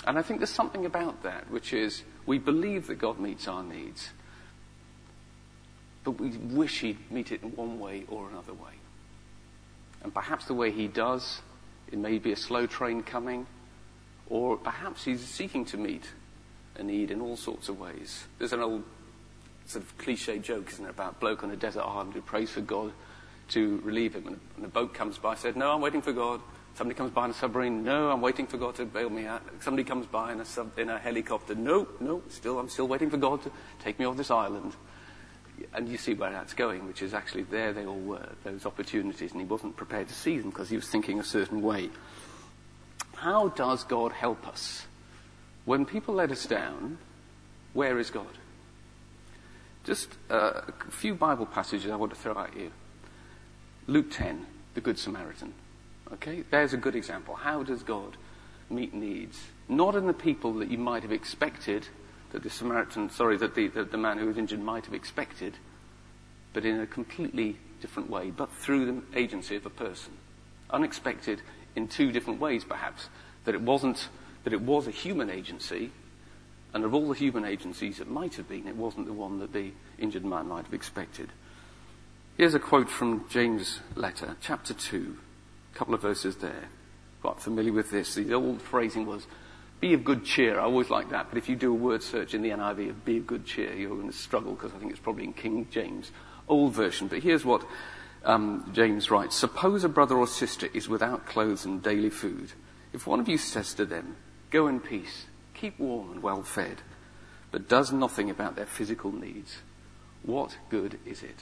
And 0.06 0.18
I 0.18 0.22
think 0.22 0.39
there's 0.39 0.50
something 0.50 0.86
about 0.86 1.24
that, 1.24 1.50
which 1.50 1.74
is 1.74 2.03
we 2.25 2.38
believe 2.38 2.88
that 2.88 2.96
God 2.96 3.20
meets 3.20 3.48
our 3.48 3.63
needs, 3.63 4.10
but 6.03 6.20
we 6.20 6.30
wish 6.30 6.82
He'd 6.82 7.12
meet 7.12 7.32
it 7.32 7.44
in 7.44 7.56
one 7.56 7.80
way 7.80 8.06
or 8.08 8.30
another 8.30 8.53
way. 8.53 8.80
And 10.03 10.13
perhaps 10.13 10.46
the 10.46 10.53
way 10.53 10.72
He 10.72 10.88
does, 10.88 11.41
it 11.91 11.98
may 11.98 12.17
be 12.17 12.31
a 12.31 12.36
slow 12.36 12.65
train 12.65 13.03
coming, 13.03 13.46
or 14.27 14.58
perhaps 14.58 15.03
He's 15.03 15.22
seeking 15.22 15.65
to 15.65 15.77
meet 15.77 16.05
a 16.75 16.84
need 16.84 17.12
in 17.12 17.22
all 17.22 17.38
sorts 17.38 17.70
of 17.70 17.79
ways. 17.79 18.25
There's 18.39 18.53
an 18.53 18.62
old 18.62 18.84
sort 19.65 19.84
of 19.84 19.98
cliche 19.98 20.39
joke, 20.39 20.72
isn't 20.72 20.86
it, 20.86 20.89
about 20.89 21.13
a 21.13 21.20
bloke 21.20 21.43
on 21.43 21.51
a 21.51 21.55
desert 21.55 21.81
island 21.81 22.13
who 22.13 22.22
prays 22.22 22.50
for 22.50 22.62
God 22.62 22.91
to 23.50 23.81
relieve 23.84 24.15
him, 24.15 24.27
and, 24.27 24.65
a 24.65 24.70
boat 24.70 24.93
comes 24.93 25.17
by, 25.17 25.36
said, 25.36 25.55
"No, 25.55 25.72
I'm 25.72 25.81
waiting 25.81 26.01
for 26.01 26.13
God." 26.13 26.41
Somebody 26.74 26.98
comes 26.98 27.12
by 27.12 27.25
in 27.25 27.31
a 27.31 27.34
submarine. 27.34 27.84
No, 27.84 28.10
I'm 28.10 28.22
waiting 28.22 28.48
for 28.48 28.58
God 28.58 28.75
to 28.75 28.86
bail 28.86 29.10
me 29.10 29.25
out. 29.25 29.43
Somebody 29.60 29.84
comes 29.84 30.05
by 30.05 30.31
in 30.31 30.39
a, 30.39 30.46
sub, 30.46 30.79
in 30.79 30.89
a 30.89 30.98
helicopter. 30.98 31.53
No, 31.53 31.86
no, 32.00 32.22
still, 32.29 32.60
I'm 32.60 32.70
still 32.70 32.88
waiting 32.88 33.10
for 33.10 33.17
God 33.17 33.43
to 33.43 33.51
take 33.84 34.00
me 34.00 34.05
off 34.05 34.15
this 34.15 34.31
island. 34.31 34.74
And 35.74 35.88
you 35.88 35.98
see 35.98 36.13
where 36.13 36.32
that's 36.32 36.54
going, 36.54 36.86
which 36.86 37.01
is 37.01 37.13
actually 37.13 37.44
there 37.44 37.72
they 37.72 37.86
all 37.86 38.00
were, 38.00 38.28
those 38.44 38.66
opportunities, 38.66 39.32
and 39.32 39.40
he 39.40 39.48
wasn't 39.48 39.78
prepared 39.78 40.10
to 40.10 40.13
see 40.13 40.38
them 40.38 40.50
because 40.50 40.70
he 40.70 40.75
was 40.75 40.90
thinking 40.90 41.20
a 41.20 41.24
certain 41.24 41.62
way. 41.62 41.90
How 43.16 43.50
does 43.50 43.84
God 43.84 44.12
help 44.12 44.48
us? 44.48 44.86
When 45.66 45.86
people 45.86 46.16
let 46.16 46.32
us 46.32 46.46
down, 46.46 46.98
where 47.74 48.00
is 48.00 48.10
God? 48.10 48.38
Just 49.84 50.10
uh, 50.30 50.62
a 50.68 50.92
few 50.92 51.16
Bible 51.16 51.46
passages 51.46 51.90
I 51.90 51.96
want 51.96 52.13
to 52.13 52.20
throw 52.20 52.38
at 52.38 52.56
you. 52.56 52.72
Luke 53.88 54.12
10, 54.12 54.46
the 54.74 54.82
Good 54.82 55.00
Samaritan. 55.00 55.54
Okay, 56.13 56.44
there's 56.51 56.74
a 56.74 56.78
good 56.78 56.96
example. 56.96 57.36
How 57.36 57.63
does 57.63 57.84
God 57.84 58.18
meet 58.70 58.94
needs? 58.94 59.40
Not 59.70 59.96
in 59.96 60.08
the 60.08 60.13
people 60.13 60.54
that 60.56 60.70
you 60.70 60.78
might 60.78 61.04
have 61.04 61.12
expected, 61.12 61.88
that 62.31 62.43
the 62.43 62.50
Samaritan, 62.50 63.09
sorry, 63.09 63.38
that 63.38 63.55
the, 63.55 63.67
the, 63.67 63.97
man 63.97 64.17
who 64.17 64.27
was 64.27 64.38
injured 64.38 64.61
might 64.61 64.85
have 64.85 64.93
expected, 64.93 65.57
but 66.53 66.65
in 66.65 66.79
a 66.79 66.88
completely 66.88 67.57
different 67.81 68.09
way, 68.09 68.31
but 68.31 68.51
through 68.51 68.85
the 68.85 69.19
agency 69.19 69.55
of 69.55 69.65
a 69.65 69.69
person. 69.69 70.13
Unexpected 70.69 71.41
in 71.75 71.88
two 71.88 72.11
different 72.11 72.39
ways, 72.39 72.63
perhaps. 72.63 73.09
That 73.45 73.55
it 73.55 73.61
wasn't, 73.61 74.07
that 74.43 74.53
it 74.53 74.61
was 74.61 74.88
a 74.88 74.91
human 74.91 75.29
agency, 75.29 75.91
and 76.73 76.83
of 76.85 76.93
all 76.93 77.09
the 77.09 77.15
human 77.15 77.43
agencies 77.43 78.00
it 78.00 78.09
might 78.09 78.35
have 78.35 78.47
been, 78.47 78.67
it 78.67 78.75
wasn't 78.75 79.07
the 79.07 79.13
one 79.13 79.39
that 79.39 79.51
the 79.51 79.71
injured 79.97 80.25
man 80.25 80.47
might 80.47 80.65
have 80.65 80.73
expected. 80.73 81.29
Here's 82.38 82.53
a 82.53 82.59
quote 82.59 82.89
from 82.89 83.25
James' 83.29 83.81
letter, 83.95 84.38
chapter 84.41 84.73
2, 84.73 85.17
a 85.73 85.77
couple 85.77 85.93
of 85.93 86.01
verses 86.01 86.38
there. 86.38 86.69
Quite 87.21 87.39
familiar 87.39 87.73
with 87.73 87.91
this. 87.91 88.15
The 88.15 88.33
old 88.33 88.61
phrasing 88.61 89.05
was, 89.05 89.27
be 89.81 89.93
of 89.93 90.03
good 90.03 90.23
cheer. 90.23 90.59
I 90.59 90.63
always 90.63 90.89
like 90.89 91.09
that. 91.09 91.27
But 91.29 91.39
if 91.39 91.50
you 91.50 91.55
do 91.55 91.71
a 91.71 91.75
word 91.75 92.03
search 92.03 92.33
in 92.33 92.43
the 92.43 92.51
NIV 92.51 92.91
of 92.91 93.03
be 93.03 93.17
of 93.17 93.27
good 93.27 93.45
cheer, 93.45 93.73
you're 93.73 93.89
going 93.89 94.09
to 94.09 94.15
struggle 94.15 94.53
because 94.53 94.73
I 94.73 94.77
think 94.77 94.91
it's 94.91 95.00
probably 95.00 95.25
in 95.25 95.33
King 95.33 95.67
James, 95.71 96.11
old 96.47 96.73
version. 96.73 97.07
But 97.07 97.23
here's 97.23 97.43
what 97.43 97.65
um, 98.23 98.69
James 98.73 99.09
writes. 99.09 99.35
Suppose 99.35 99.83
a 99.83 99.89
brother 99.89 100.15
or 100.15 100.27
sister 100.27 100.69
is 100.73 100.88
without 100.88 101.25
clothes 101.25 101.65
and 101.65 101.81
daily 101.81 102.11
food. 102.11 102.53
If 102.93 103.07
one 103.07 103.19
of 103.19 103.27
you 103.27 103.38
says 103.38 103.73
to 103.73 103.85
them, 103.85 104.15
go 104.51 104.67
in 104.67 104.79
peace, 104.79 105.25
keep 105.55 105.79
warm 105.79 106.11
and 106.11 106.23
well 106.23 106.43
fed, 106.43 106.81
but 107.50 107.67
does 107.67 107.91
nothing 107.91 108.29
about 108.29 108.55
their 108.55 108.65
physical 108.65 109.11
needs, 109.11 109.57
what 110.23 110.57
good 110.69 111.00
is 111.05 111.23
it? 111.23 111.39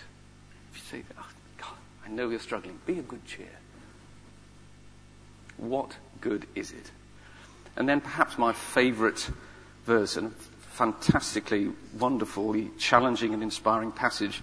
If 0.72 0.78
you 0.78 1.00
say, 1.00 1.04
oh, 1.20 1.30
God, 1.58 1.74
I 2.06 2.10
know 2.10 2.30
you're 2.30 2.40
struggling, 2.40 2.80
be 2.86 3.00
of 3.00 3.08
good 3.08 3.26
cheer. 3.26 3.48
What 5.58 5.98
good 6.22 6.48
is 6.56 6.72
it? 6.72 6.92
And 7.80 7.88
then 7.88 8.02
perhaps 8.02 8.38
my 8.38 8.52
favorite 8.54 9.30
verse, 9.86 10.18
and 10.18 10.36
fantastically, 10.74 11.72
wonderfully 11.98 12.70
challenging 12.78 13.34
and 13.34 13.42
inspiring 13.42 13.92
passage 13.92 14.42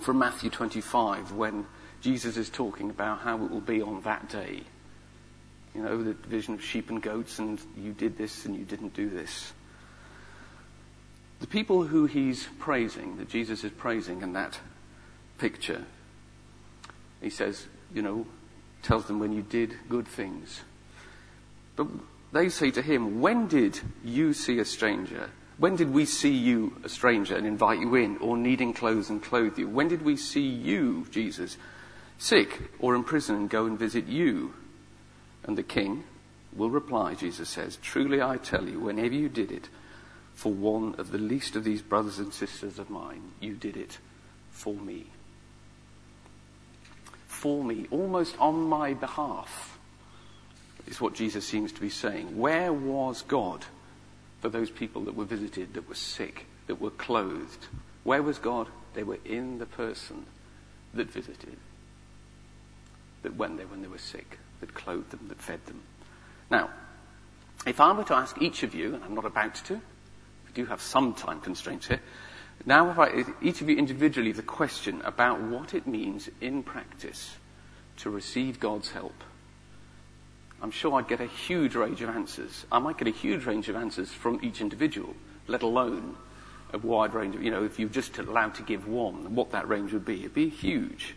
from 0.00 0.18
Matthew 0.18 0.50
25 0.50 1.32
when 1.32 1.64
Jesus 2.00 2.36
is 2.36 2.50
talking 2.50 2.90
about 2.90 3.20
how 3.20 3.36
it 3.36 3.50
will 3.50 3.60
be 3.60 3.80
on 3.80 4.02
that 4.02 4.28
day. 4.28 4.62
You 5.74 5.82
know, 5.82 6.02
the 6.02 6.14
division 6.14 6.54
of 6.54 6.62
sheep 6.62 6.90
and 6.90 7.00
goats, 7.00 7.38
and 7.38 7.60
you 7.76 7.92
did 7.92 8.18
this 8.18 8.44
and 8.44 8.56
you 8.56 8.64
didn't 8.64 8.94
do 8.94 9.08
this. 9.08 9.52
The 11.40 11.46
people 11.46 11.84
who 11.84 12.06
he's 12.06 12.48
praising, 12.58 13.16
that 13.16 13.28
Jesus 13.28 13.64
is 13.64 13.72
praising 13.72 14.22
in 14.22 14.32
that 14.34 14.58
picture, 15.38 15.84
he 17.20 17.30
says, 17.30 17.66
you 17.94 18.02
know, 18.02 18.26
tells 18.82 19.06
them 19.06 19.18
when 19.18 19.32
you 19.32 19.42
did 19.42 19.74
good 19.88 20.06
things. 20.06 20.60
But 21.76 21.86
they 22.32 22.48
say 22.48 22.70
to 22.72 22.82
him, 22.82 23.20
When 23.20 23.46
did 23.46 23.80
you 24.04 24.32
see 24.32 24.58
a 24.58 24.64
stranger? 24.64 25.30
When 25.58 25.76
did 25.76 25.92
we 25.92 26.06
see 26.06 26.34
you, 26.34 26.76
a 26.82 26.88
stranger, 26.88 27.36
and 27.36 27.46
invite 27.46 27.80
you 27.80 27.94
in, 27.94 28.16
or 28.18 28.36
needing 28.36 28.72
clothes 28.72 29.10
and 29.10 29.22
clothe 29.22 29.58
you? 29.58 29.68
When 29.68 29.88
did 29.88 30.02
we 30.02 30.16
see 30.16 30.46
you, 30.46 31.06
Jesus, 31.10 31.56
sick 32.18 32.62
or 32.80 32.94
in 32.94 33.04
prison 33.04 33.36
and 33.36 33.50
go 33.50 33.66
and 33.66 33.78
visit 33.78 34.06
you? 34.06 34.54
And 35.44 35.56
the 35.56 35.62
king 35.62 36.04
will 36.54 36.70
reply, 36.70 37.14
Jesus 37.14 37.48
says, 37.48 37.78
Truly 37.82 38.20
I 38.20 38.38
tell 38.38 38.68
you, 38.68 38.80
whenever 38.80 39.14
you 39.14 39.28
did 39.28 39.52
it 39.52 39.68
for 40.34 40.52
one 40.52 40.94
of 40.96 41.12
the 41.12 41.18
least 41.18 41.54
of 41.54 41.64
these 41.64 41.82
brothers 41.82 42.18
and 42.18 42.32
sisters 42.32 42.78
of 42.78 42.90
mine, 42.90 43.32
you 43.40 43.54
did 43.54 43.76
it 43.76 43.98
for 44.50 44.74
me 44.74 45.06
for 47.42 47.64
me, 47.64 47.88
almost 47.90 48.38
on 48.38 48.54
my 48.54 48.94
behalf, 48.94 49.71
is 50.86 51.00
what 51.00 51.14
Jesus 51.14 51.46
seems 51.46 51.72
to 51.72 51.80
be 51.80 51.90
saying. 51.90 52.38
Where 52.38 52.72
was 52.72 53.22
God 53.22 53.64
for 54.40 54.48
those 54.48 54.70
people 54.70 55.02
that 55.02 55.16
were 55.16 55.24
visited, 55.24 55.74
that 55.74 55.88
were 55.88 55.94
sick, 55.94 56.46
that 56.66 56.80
were 56.80 56.90
clothed? 56.90 57.66
Where 58.04 58.22
was 58.22 58.38
God? 58.38 58.68
They 58.94 59.02
were 59.02 59.18
in 59.24 59.58
the 59.58 59.66
person 59.66 60.26
that 60.94 61.10
visited, 61.10 61.56
that 63.22 63.36
went 63.36 63.56
there 63.56 63.66
when 63.66 63.82
they 63.82 63.88
were 63.88 63.98
sick, 63.98 64.38
that 64.60 64.74
clothed 64.74 65.10
them, 65.10 65.26
that 65.28 65.40
fed 65.40 65.64
them. 65.66 65.80
Now, 66.50 66.70
if 67.66 67.80
I 67.80 67.92
were 67.92 68.04
to 68.04 68.14
ask 68.14 68.40
each 68.42 68.62
of 68.62 68.74
you, 68.74 68.94
and 68.94 69.04
I'm 69.04 69.14
not 69.14 69.24
about 69.24 69.54
to, 69.66 69.74
we 69.74 70.52
do 70.52 70.66
have 70.66 70.82
some 70.82 71.14
time 71.14 71.40
constraints 71.40 71.86
here, 71.86 72.00
Now, 72.64 72.90
if 72.90 72.98
I, 72.98 73.24
each 73.40 73.60
of 73.60 73.68
you 73.68 73.76
individually, 73.76 74.32
the 74.32 74.42
question 74.42 75.02
about 75.02 75.40
what 75.40 75.74
it 75.74 75.86
means 75.86 76.30
in 76.40 76.62
practice 76.62 77.36
to 77.98 78.10
receive 78.10 78.60
God's 78.60 78.92
help. 78.92 79.24
I'm 80.62 80.70
sure 80.70 80.94
I'd 80.94 81.08
get 81.08 81.20
a 81.20 81.26
huge 81.26 81.74
range 81.74 82.00
of 82.02 82.08
answers. 82.08 82.64
I 82.70 82.78
might 82.78 82.96
get 82.96 83.08
a 83.08 83.10
huge 83.10 83.44
range 83.46 83.68
of 83.68 83.74
answers 83.74 84.12
from 84.12 84.38
each 84.42 84.60
individual, 84.60 85.14
let 85.48 85.62
alone 85.62 86.16
a 86.72 86.78
wide 86.78 87.14
range 87.14 87.34
of, 87.34 87.42
you 87.42 87.50
know, 87.50 87.64
if 87.64 87.78
you're 87.78 87.88
just 87.88 88.16
allowed 88.18 88.54
to 88.54 88.62
give 88.62 88.86
one, 88.86 89.34
what 89.34 89.50
that 89.50 89.68
range 89.68 89.92
would 89.92 90.04
be. 90.04 90.20
It'd 90.20 90.34
be 90.34 90.48
huge. 90.48 91.16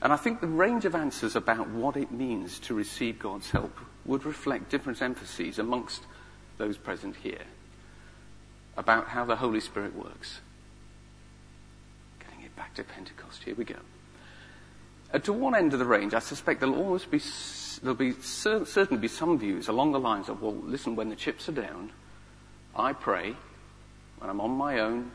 And 0.00 0.12
I 0.12 0.16
think 0.16 0.40
the 0.40 0.46
range 0.46 0.84
of 0.84 0.94
answers 0.94 1.34
about 1.34 1.68
what 1.70 1.96
it 1.96 2.12
means 2.12 2.58
to 2.60 2.74
receive 2.74 3.18
God's 3.18 3.50
help 3.50 3.76
would 4.04 4.24
reflect 4.24 4.70
different 4.70 5.02
emphases 5.02 5.58
amongst 5.58 6.02
those 6.58 6.76
present 6.76 7.16
here 7.16 7.42
about 8.76 9.08
how 9.08 9.24
the 9.24 9.36
Holy 9.36 9.60
Spirit 9.60 9.96
works. 9.96 10.40
Getting 12.20 12.44
it 12.44 12.54
back 12.54 12.74
to 12.74 12.84
Pentecost, 12.84 13.42
here 13.42 13.56
we 13.56 13.64
go. 13.64 13.76
At 15.12 15.24
to 15.24 15.32
one 15.32 15.54
end 15.54 15.72
of 15.72 15.78
the 15.78 15.84
range, 15.84 16.14
I 16.14 16.20
suspect 16.20 16.60
there'll 16.60 16.76
almost 16.76 17.10
be, 17.10 17.18
there'll 17.80 17.94
be 17.94 18.12
certainly 18.12 19.00
be 19.00 19.08
some 19.08 19.38
views 19.38 19.68
along 19.68 19.92
the 19.92 20.00
lines 20.00 20.28
of, 20.28 20.42
well, 20.42 20.54
listen, 20.54 20.96
when 20.96 21.08
the 21.08 21.16
chips 21.16 21.48
are 21.48 21.52
down, 21.52 21.92
I 22.74 22.92
pray. 22.92 23.34
When 24.18 24.30
I'm 24.30 24.40
on 24.40 24.50
my 24.50 24.80
own, 24.80 25.10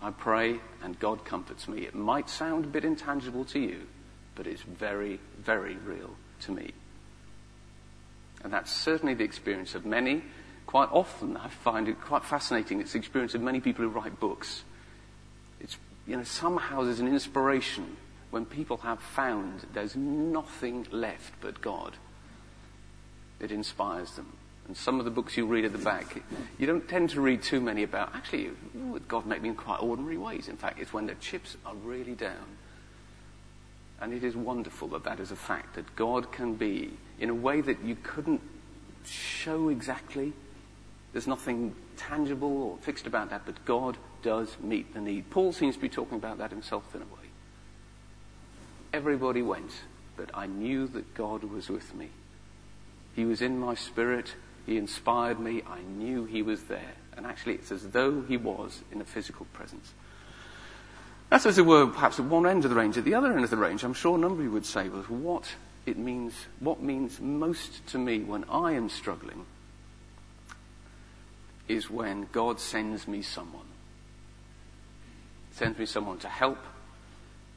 I 0.00 0.10
pray 0.10 0.60
and 0.82 0.98
God 0.98 1.24
comforts 1.24 1.68
me. 1.68 1.82
It 1.82 1.94
might 1.94 2.28
sound 2.28 2.64
a 2.64 2.68
bit 2.68 2.84
intangible 2.84 3.44
to 3.46 3.58
you, 3.58 3.82
but 4.34 4.46
it's 4.46 4.62
very, 4.62 5.20
very 5.38 5.76
real 5.76 6.10
to 6.42 6.52
me. 6.52 6.72
And 8.42 8.52
that's 8.52 8.72
certainly 8.72 9.14
the 9.14 9.24
experience 9.24 9.74
of 9.74 9.86
many. 9.86 10.22
Quite 10.66 10.90
often, 10.92 11.36
I 11.36 11.48
find 11.48 11.88
it 11.88 12.00
quite 12.00 12.24
fascinating. 12.24 12.80
It's 12.80 12.92
the 12.92 12.98
experience 12.98 13.34
of 13.34 13.40
many 13.40 13.60
people 13.60 13.84
who 13.84 13.90
write 13.90 14.18
books. 14.20 14.64
It's, 15.60 15.78
you 16.06 16.16
know, 16.16 16.24
somehow 16.24 16.82
there's 16.82 17.00
an 17.00 17.08
inspiration 17.08 17.96
when 18.34 18.44
people 18.44 18.78
have 18.78 18.98
found 18.98 19.64
there's 19.74 19.94
nothing 19.94 20.84
left 20.90 21.32
but 21.40 21.60
God. 21.60 21.96
It 23.38 23.52
inspires 23.52 24.10
them. 24.16 24.32
And 24.66 24.76
some 24.76 24.98
of 24.98 25.04
the 25.04 25.12
books 25.12 25.36
you 25.36 25.46
read 25.46 25.64
at 25.64 25.70
the 25.70 25.78
back, 25.78 26.20
you 26.58 26.66
don't 26.66 26.88
tend 26.88 27.10
to 27.10 27.20
read 27.20 27.44
too 27.44 27.60
many 27.60 27.84
about, 27.84 28.12
actually, 28.12 28.50
God 29.06 29.24
made 29.24 29.40
me 29.40 29.50
in 29.50 29.54
quite 29.54 29.80
ordinary 29.80 30.18
ways. 30.18 30.48
In 30.48 30.56
fact, 30.56 30.80
it's 30.80 30.92
when 30.92 31.06
the 31.06 31.14
chips 31.14 31.56
are 31.64 31.76
really 31.76 32.16
down 32.16 32.58
and 34.00 34.12
it 34.12 34.24
is 34.24 34.34
wonderful 34.34 34.88
that 34.88 35.04
that 35.04 35.20
is 35.20 35.30
a 35.30 35.36
fact, 35.36 35.76
that 35.76 35.94
God 35.94 36.32
can 36.32 36.54
be 36.54 36.90
in 37.20 37.30
a 37.30 37.34
way 37.34 37.60
that 37.60 37.84
you 37.84 37.96
couldn't 38.02 38.40
show 39.06 39.68
exactly. 39.68 40.32
There's 41.12 41.28
nothing 41.28 41.72
tangible 41.96 42.64
or 42.64 42.78
fixed 42.78 43.06
about 43.06 43.30
that, 43.30 43.42
but 43.46 43.64
God 43.64 43.96
does 44.24 44.56
meet 44.60 44.92
the 44.92 45.00
need. 45.00 45.30
Paul 45.30 45.52
seems 45.52 45.76
to 45.76 45.80
be 45.80 45.88
talking 45.88 46.18
about 46.18 46.38
that 46.38 46.50
himself 46.50 46.92
in 46.96 47.02
a 47.02 47.04
way. 47.04 47.23
Everybody 48.94 49.42
went, 49.42 49.72
but 50.16 50.30
I 50.34 50.46
knew 50.46 50.86
that 50.86 51.14
God 51.14 51.42
was 51.42 51.68
with 51.68 51.92
me. 51.96 52.10
He 53.16 53.24
was 53.24 53.42
in 53.42 53.58
my 53.58 53.74
spirit. 53.74 54.36
He 54.66 54.76
inspired 54.76 55.40
me. 55.40 55.62
I 55.68 55.80
knew 55.80 56.26
he 56.26 56.42
was 56.42 56.62
there. 56.62 56.92
And 57.16 57.26
actually, 57.26 57.54
it's 57.54 57.72
as 57.72 57.88
though 57.88 58.22
he 58.22 58.36
was 58.36 58.82
in 58.92 59.00
a 59.00 59.04
physical 59.04 59.46
presence. 59.52 59.92
That's 61.28 61.44
as 61.44 61.58
it 61.58 61.66
were, 61.66 61.88
perhaps 61.88 62.20
at 62.20 62.26
one 62.26 62.46
end 62.46 62.62
of 62.62 62.70
the 62.70 62.76
range. 62.76 62.96
At 62.96 63.04
the 63.04 63.16
other 63.16 63.32
end 63.32 63.42
of 63.42 63.50
the 63.50 63.56
range, 63.56 63.82
I'm 63.82 63.94
sure 63.94 64.14
a 64.14 64.20
number 64.20 64.38
of 64.38 64.44
you 64.44 64.52
would 64.52 64.64
say 64.64 64.88
was 64.88 65.10
what 65.10 65.56
it 65.86 65.98
means, 65.98 66.32
what 66.60 66.80
means 66.80 67.20
most 67.20 67.84
to 67.88 67.98
me 67.98 68.20
when 68.20 68.44
I 68.44 68.74
am 68.74 68.88
struggling 68.88 69.44
is 71.66 71.90
when 71.90 72.28
God 72.30 72.60
sends 72.60 73.08
me 73.08 73.22
someone. 73.22 73.66
Sends 75.50 75.80
me 75.80 75.86
someone 75.86 76.18
to 76.18 76.28
help, 76.28 76.58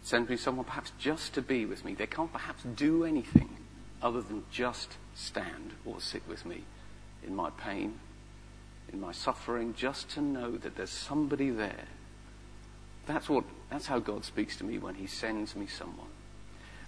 sends 0.07 0.29
me 0.29 0.37
someone 0.37 0.65
perhaps 0.65 0.91
just 0.97 1.33
to 1.33 1.41
be 1.41 1.65
with 1.65 1.83
me. 1.83 1.93
They 1.93 2.07
can't 2.07 2.31
perhaps 2.31 2.63
do 2.63 3.03
anything 3.03 3.49
other 4.01 4.21
than 4.21 4.43
just 4.51 4.97
stand 5.15 5.73
or 5.85 5.99
sit 5.99 6.21
with 6.27 6.45
me 6.45 6.63
in 7.25 7.35
my 7.35 7.49
pain, 7.49 7.99
in 8.91 9.01
my 9.01 9.11
suffering, 9.11 9.73
just 9.75 10.09
to 10.11 10.21
know 10.21 10.51
that 10.57 10.75
there's 10.77 10.89
somebody 10.89 11.49
there 11.49 11.85
that's 13.07 13.29
what, 13.29 13.45
that's 13.69 13.87
how 13.87 13.99
God 13.99 14.25
speaks 14.25 14.57
to 14.57 14.65
me 14.65 14.77
when 14.77 14.95
He 14.95 15.07
sends 15.07 15.55
me 15.55 15.65
someone. 15.65 16.09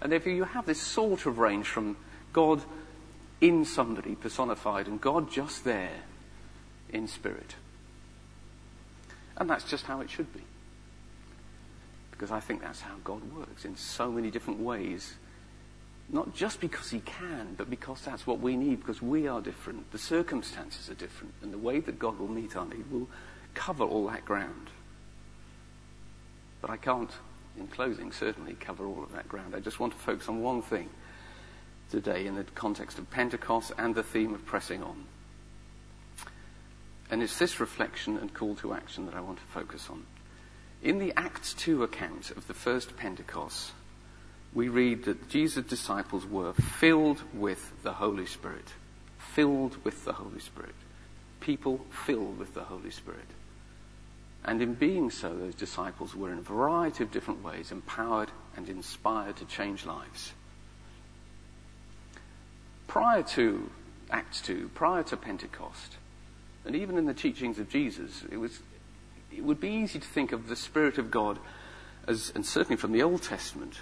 And 0.01 0.11
therefore 0.11 0.33
you 0.33 0.43
have 0.43 0.65
this 0.65 0.81
sort 0.81 1.25
of 1.25 1.39
range 1.39 1.67
from 1.67 1.97
God 2.33 2.61
in 3.41 3.65
somebody 3.65 4.15
personified 4.15 4.87
and 4.87 4.99
God 4.99 5.31
just 5.31 5.63
there 5.63 6.01
in 6.89 7.07
spirit. 7.07 7.55
And 9.37 9.49
that's 9.49 9.63
just 9.63 9.85
how 9.85 10.01
it 10.01 10.09
should 10.09 10.33
be. 10.33 10.41
Because 12.19 12.33
I 12.33 12.41
think 12.41 12.61
that's 12.61 12.81
how 12.81 12.95
God 13.05 13.21
works 13.33 13.63
in 13.63 13.77
so 13.77 14.11
many 14.11 14.29
different 14.29 14.59
ways. 14.59 15.13
Not 16.09 16.35
just 16.35 16.59
because 16.59 16.89
He 16.89 16.99
can, 16.99 17.55
but 17.55 17.69
because 17.69 18.01
that's 18.01 18.27
what 18.27 18.41
we 18.41 18.57
need, 18.57 18.81
because 18.81 19.01
we 19.01 19.25
are 19.29 19.39
different. 19.39 19.89
The 19.93 19.99
circumstances 19.99 20.89
are 20.89 20.95
different, 20.95 21.33
and 21.41 21.53
the 21.53 21.57
way 21.57 21.79
that 21.79 21.97
God 21.97 22.19
will 22.19 22.27
meet 22.27 22.57
our 22.57 22.65
need 22.65 22.91
will 22.91 23.07
cover 23.53 23.85
all 23.85 24.07
that 24.07 24.25
ground. 24.25 24.67
But 26.59 26.71
I 26.71 26.75
can't, 26.75 27.11
in 27.57 27.67
closing, 27.67 28.11
certainly 28.11 28.55
cover 28.55 28.85
all 28.85 29.01
of 29.01 29.13
that 29.13 29.29
ground. 29.29 29.55
I 29.55 29.61
just 29.61 29.79
want 29.79 29.93
to 29.93 29.99
focus 29.99 30.27
on 30.27 30.41
one 30.41 30.61
thing 30.61 30.89
today 31.89 32.27
in 32.27 32.35
the 32.35 32.43
context 32.43 32.99
of 32.99 33.09
Pentecost 33.09 33.71
and 33.77 33.95
the 33.95 34.03
theme 34.03 34.33
of 34.33 34.45
pressing 34.45 34.83
on. 34.83 35.05
And 37.09 37.23
it's 37.23 37.39
this 37.39 37.61
reflection 37.61 38.17
and 38.17 38.33
call 38.33 38.55
to 38.55 38.73
action 38.73 39.05
that 39.05 39.15
I 39.15 39.21
want 39.21 39.37
to 39.37 39.45
focus 39.53 39.87
on. 39.89 40.05
In 40.81 40.99
the 40.99 41.13
Acts 41.17 41.53
2 41.55 41.83
account 41.83 42.31
of 42.31 42.47
the 42.47 42.53
first 42.53 42.95
Pentecost, 42.95 43.71
we 44.53 44.69
read 44.69 45.03
that 45.03 45.29
Jesus' 45.29 45.65
disciples 45.65 46.25
were 46.25 46.53
filled 46.53 47.21
with 47.33 47.71
the 47.83 47.93
Holy 47.93 48.25
Spirit. 48.25 48.73
Filled 49.17 49.83
with 49.83 50.05
the 50.05 50.13
Holy 50.13 50.39
Spirit. 50.39 50.75
People 51.41 51.85
filled 52.05 52.39
with 52.39 52.53
the 52.53 52.63
Holy 52.63 52.91
Spirit. 52.91 53.27
And 54.45 54.61
in 54.61 54.73
being 54.73 55.11
so, 55.11 55.35
those 55.35 55.55
disciples 55.55 56.15
were 56.15 56.31
in 56.31 56.39
a 56.39 56.41
variety 56.41 57.03
of 57.03 57.11
different 57.11 57.43
ways 57.43 57.71
empowered 57.71 58.31
and 58.55 58.69
inspired 58.69 59.35
to 59.37 59.45
change 59.45 59.85
lives. 59.85 60.31
Prior 62.87 63.21
to 63.21 63.69
Acts 64.09 64.41
2, 64.41 64.71
prior 64.73 65.03
to 65.03 65.17
Pentecost, 65.17 65.97
and 66.65 66.75
even 66.75 66.97
in 66.97 67.05
the 67.05 67.13
teachings 67.13 67.59
of 67.59 67.69
Jesus, 67.69 68.23
it 68.31 68.37
was, 68.37 68.59
it 69.35 69.43
would 69.43 69.59
be 69.59 69.69
easy 69.69 69.99
to 69.99 70.07
think 70.07 70.31
of 70.31 70.47
the 70.47 70.55
Spirit 70.55 70.97
of 70.97 71.11
God 71.11 71.39
as, 72.07 72.31
and 72.35 72.45
certainly 72.45 72.77
from 72.77 72.91
the 72.91 73.03
Old 73.03 73.21
Testament, 73.21 73.79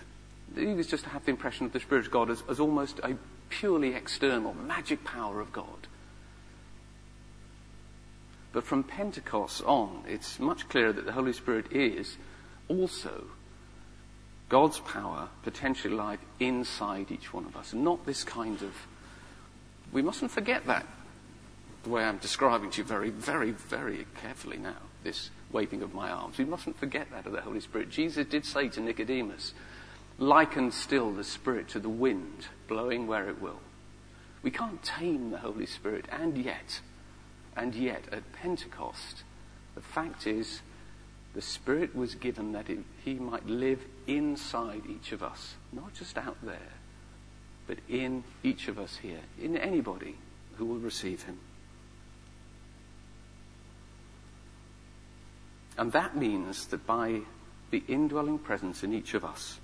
it 0.55 0.75
was 0.75 0.87
just 0.87 1.05
to 1.05 1.09
have 1.09 1.25
the 1.25 1.31
impression 1.31 1.65
of 1.65 1.73
the 1.73 1.79
Spirit 1.79 2.05
of 2.05 2.11
God 2.11 2.29
as, 2.29 2.43
as 2.49 2.59
almost 2.59 2.99
a 2.99 3.17
purely 3.49 3.93
external 3.93 4.53
magic 4.53 5.03
power 5.03 5.39
of 5.39 5.51
God. 5.51 5.87
But 8.51 8.63
from 8.63 8.83
Pentecost 8.83 9.63
on, 9.63 10.03
it's 10.07 10.39
much 10.39 10.67
clearer 10.67 10.91
that 10.93 11.05
the 11.05 11.11
Holy 11.11 11.33
Spirit 11.33 11.71
is 11.71 12.17
also 12.67 13.25
God's 14.49 14.79
power 14.79 15.29
potentially 15.43 15.93
live 15.93 16.19
inside 16.39 17.11
each 17.11 17.33
one 17.33 17.45
of 17.45 17.55
us. 17.55 17.73
Not 17.73 18.05
this 18.05 18.23
kind 18.23 18.61
of. 18.61 18.73
We 19.91 20.01
mustn't 20.01 20.31
forget 20.31 20.65
that. 20.67 20.85
The 21.83 21.89
way 21.89 22.03
I'm 22.03 22.17
describing 22.17 22.71
to 22.71 22.81
you 22.81 22.83
very, 22.83 23.09
very, 23.09 23.51
very 23.51 24.05
carefully 24.21 24.57
now, 24.57 24.77
this 25.03 25.29
waving 25.51 25.81
of 25.81 25.93
my 25.93 26.09
arms. 26.09 26.37
We 26.37 26.45
mustn't 26.45 26.79
forget 26.79 27.09
that 27.11 27.25
of 27.25 27.31
the 27.31 27.41
Holy 27.41 27.59
Spirit. 27.59 27.89
Jesus 27.89 28.25
did 28.27 28.45
say 28.45 28.69
to 28.69 28.81
Nicodemus, 28.81 29.53
liken 30.17 30.71
still 30.71 31.11
the 31.11 31.23
Spirit 31.23 31.69
to 31.69 31.79
the 31.79 31.89
wind, 31.89 32.47
blowing 32.67 33.07
where 33.07 33.29
it 33.29 33.41
will. 33.41 33.59
We 34.43 34.51
can't 34.51 34.83
tame 34.83 35.31
the 35.31 35.39
Holy 35.39 35.65
Spirit, 35.65 36.05
and 36.11 36.37
yet 36.37 36.81
and 37.57 37.73
yet, 37.73 38.03
at 38.11 38.31
Pentecost, 38.33 39.23
the 39.73 39.81
fact 39.81 40.27
is, 40.27 40.61
the 41.33 41.41
Spirit 41.41 41.95
was 41.95 42.13
given 42.13 42.51
that 42.51 42.69
it, 42.69 42.79
He 43.03 43.15
might 43.15 43.47
live 43.47 43.81
inside 44.05 44.83
each 44.87 45.11
of 45.11 45.23
us, 45.23 45.55
not 45.73 45.95
just 45.95 46.19
out 46.19 46.37
there, 46.43 46.73
but 47.65 47.79
in 47.89 48.23
each 48.43 48.67
of 48.67 48.77
us 48.77 48.97
here, 48.97 49.21
in 49.41 49.57
anybody 49.57 50.17
who 50.57 50.65
will 50.65 50.77
receive 50.77 51.23
Him. 51.23 51.39
And 55.77 55.91
that 55.91 56.15
means 56.15 56.65
that 56.67 56.87
by 56.87 57.21
the 57.69 57.83
indwelling 57.87 58.39
presence 58.39 58.83
in 58.83 58.93
each 58.93 59.13
of 59.13 59.23
us, 59.23 59.59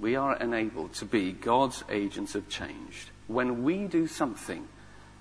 we 0.00 0.16
are 0.16 0.36
enabled 0.36 0.94
to 0.94 1.04
be 1.04 1.32
God's 1.32 1.82
agents 1.90 2.34
of 2.34 2.48
change. 2.48 3.08
When 3.26 3.64
we 3.64 3.86
do 3.86 4.06
something 4.06 4.68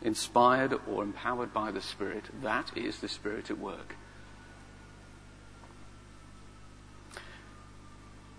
inspired 0.02 0.80
or 0.88 1.04
empowered 1.04 1.54
by 1.54 1.72
the 1.72 1.82
Spirit, 1.82 2.26
that 2.42 2.78
is 2.78 3.00
the 3.00 3.08
Spirit 3.08 3.50
at 3.50 3.58
work. 3.58 3.96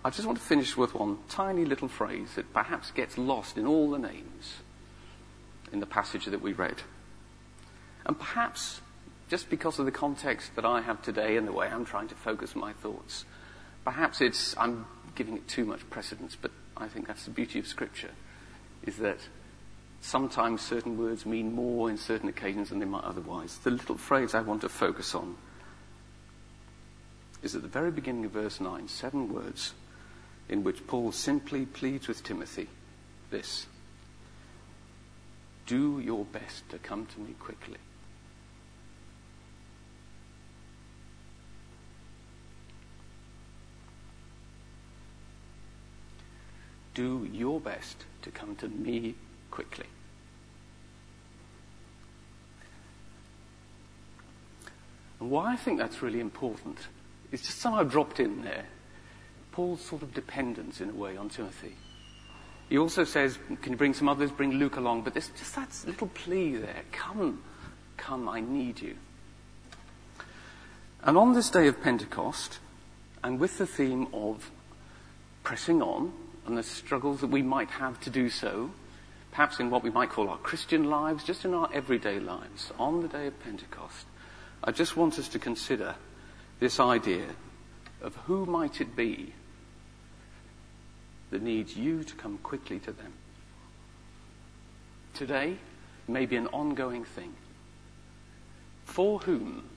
I 0.03 0.09
just 0.09 0.25
want 0.25 0.37
to 0.37 0.43
finish 0.43 0.77
with 0.77 0.95
one 0.95 1.17
tiny 1.27 1.65
little 1.65 1.89
phrase 1.89 2.29
that 2.35 2.53
perhaps 2.53 2.91
gets 2.91 3.17
lost 3.17 3.57
in 3.57 3.67
all 3.67 3.91
the 3.91 3.99
names 3.99 4.55
in 5.73 5.81
the 5.81 5.85
passage 5.85 6.25
that 6.25 6.41
we 6.41 6.53
read. 6.53 6.81
And 8.05 8.17
perhaps 8.17 8.79
just 9.29 9.49
because 9.49 9.77
of 9.79 9.85
the 9.85 9.91
context 9.91 10.55
that 10.55 10.65
I 10.65 10.81
have 10.81 11.01
today 11.01 11.37
and 11.37 11.47
the 11.47 11.53
way 11.53 11.67
I'm 11.67 11.85
trying 11.85 12.07
to 12.09 12.15
focus 12.15 12.55
my 12.55 12.73
thoughts. 12.73 13.25
Perhaps 13.85 14.21
it's, 14.21 14.57
I'm 14.57 14.85
giving 15.15 15.37
it 15.37 15.47
too 15.47 15.65
much 15.65 15.87
precedence, 15.89 16.35
but 16.35 16.51
I 16.75 16.87
think 16.87 17.07
that's 17.07 17.25
the 17.25 17.31
beauty 17.31 17.59
of 17.59 17.67
Scripture, 17.67 18.11
is 18.83 18.97
that 18.97 19.19
sometimes 20.01 20.61
certain 20.61 20.97
words 20.97 21.25
mean 21.25 21.53
more 21.53 21.89
in 21.89 21.97
certain 21.97 22.27
occasions 22.27 22.69
than 22.69 22.79
they 22.79 22.85
might 22.85 23.03
otherwise. 23.03 23.57
The 23.59 23.71
little 23.71 23.97
phrase 23.97 24.33
I 24.33 24.41
want 24.41 24.61
to 24.61 24.69
focus 24.69 25.13
on 25.13 25.37
is 27.43 27.55
at 27.55 27.61
the 27.61 27.67
very 27.67 27.91
beginning 27.91 28.25
of 28.25 28.31
verse 28.31 28.59
9, 28.59 28.87
seven 28.87 29.31
words 29.31 29.73
in 30.49 30.63
which 30.63 30.85
Paul 30.87 31.11
simply 31.11 31.65
pleads 31.67 32.07
with 32.07 32.23
Timothy 32.23 32.67
this 33.29 33.67
Do 35.67 35.99
your 35.99 36.25
best 36.25 36.67
to 36.69 36.79
come 36.79 37.05
to 37.05 37.19
me 37.19 37.35
quickly. 37.39 37.77
Do 46.99 47.25
your 47.31 47.61
best 47.61 48.03
to 48.23 48.29
come 48.29 48.57
to 48.57 48.67
me 48.67 49.15
quickly. 49.51 49.85
And 55.21 55.31
why 55.31 55.53
I 55.53 55.55
think 55.55 55.79
that's 55.79 56.01
really 56.01 56.19
important 56.19 56.77
is 57.31 57.41
just 57.41 57.59
somehow 57.59 57.83
dropped 57.83 58.19
in 58.19 58.41
there. 58.41 58.65
Paul's 59.53 59.79
sort 59.79 60.01
of 60.01 60.13
dependence 60.13 60.81
in 60.81 60.89
a 60.89 60.93
way 60.93 61.15
on 61.15 61.29
Timothy. 61.29 61.77
He 62.67 62.77
also 62.77 63.05
says, 63.05 63.39
Can 63.61 63.71
you 63.71 63.77
bring 63.77 63.93
some 63.93 64.09
others? 64.09 64.29
Bring 64.29 64.55
Luke 64.55 64.75
along. 64.75 65.03
But 65.03 65.13
there's 65.13 65.29
just 65.29 65.55
that 65.55 65.73
little 65.87 66.07
plea 66.07 66.57
there. 66.57 66.83
Come, 66.91 67.41
come, 67.95 68.27
I 68.27 68.41
need 68.41 68.81
you. 68.81 68.97
And 71.01 71.17
on 71.17 71.31
this 71.31 71.49
day 71.49 71.67
of 71.67 71.81
Pentecost, 71.81 72.59
and 73.23 73.39
with 73.39 73.57
the 73.57 73.65
theme 73.65 74.09
of 74.11 74.51
pressing 75.45 75.81
on 75.81 76.11
and 76.49 76.57
the 76.57 76.63
struggles 76.63 77.21
that 77.21 77.27
we 77.27 77.41
might 77.41 77.69
have 77.69 77.99
to 78.01 78.09
do 78.09 78.29
so, 78.29 78.71
perhaps 79.31 79.59
in 79.59 79.69
what 79.69 79.83
we 79.83 79.91
might 79.91 80.09
call 80.09 80.27
our 80.29 80.37
Christian 80.39 80.89
lives, 80.89 81.23
just 81.23 81.45
in 81.45 81.53
our 81.53 81.69
everyday 81.71 82.19
lives, 82.19 82.71
on 82.77 83.01
the 83.01 83.07
day 83.07 83.27
of 83.27 83.39
Pentecost, 83.43 84.05
I 84.63 84.71
just 84.71 84.97
want 84.97 85.19
us 85.19 85.29
to 85.29 85.39
consider 85.39 85.95
this 86.59 86.79
idea 86.79 87.25
of 88.01 88.15
who 88.25 88.45
might 88.45 88.81
it 88.81 88.95
be 88.95 89.33
that 91.29 91.43
needs 91.43 91.77
you 91.77 92.03
to 92.03 92.15
come 92.15 92.39
quickly 92.39 92.79
to 92.79 92.91
them. 92.91 93.13
Today 95.13 95.57
may 96.07 96.25
be 96.25 96.35
an 96.35 96.47
ongoing 96.47 97.05
thing. 97.05 97.33
For 98.85 99.19
whom 99.19 99.69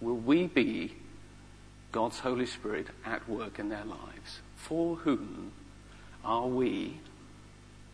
will 0.00 0.16
we 0.16 0.46
be 0.46 0.94
God's 1.92 2.18
Holy 2.20 2.46
Spirit 2.46 2.86
at 3.04 3.28
work 3.28 3.58
in 3.58 3.68
their 3.68 3.84
lives? 3.84 4.40
For 4.56 4.96
whom 4.96 5.52
are 6.24 6.46
we, 6.46 7.00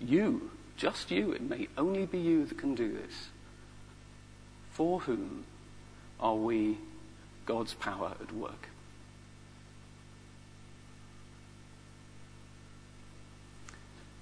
you, 0.00 0.50
just 0.76 1.10
you, 1.10 1.32
it 1.32 1.42
may 1.42 1.68
only 1.76 2.06
be 2.06 2.18
you 2.18 2.44
that 2.46 2.58
can 2.58 2.74
do 2.74 2.92
this. 2.92 3.28
For 4.70 5.00
whom 5.00 5.44
are 6.18 6.34
we 6.34 6.78
God's 7.46 7.74
power 7.74 8.12
at 8.20 8.32
work? 8.34 8.68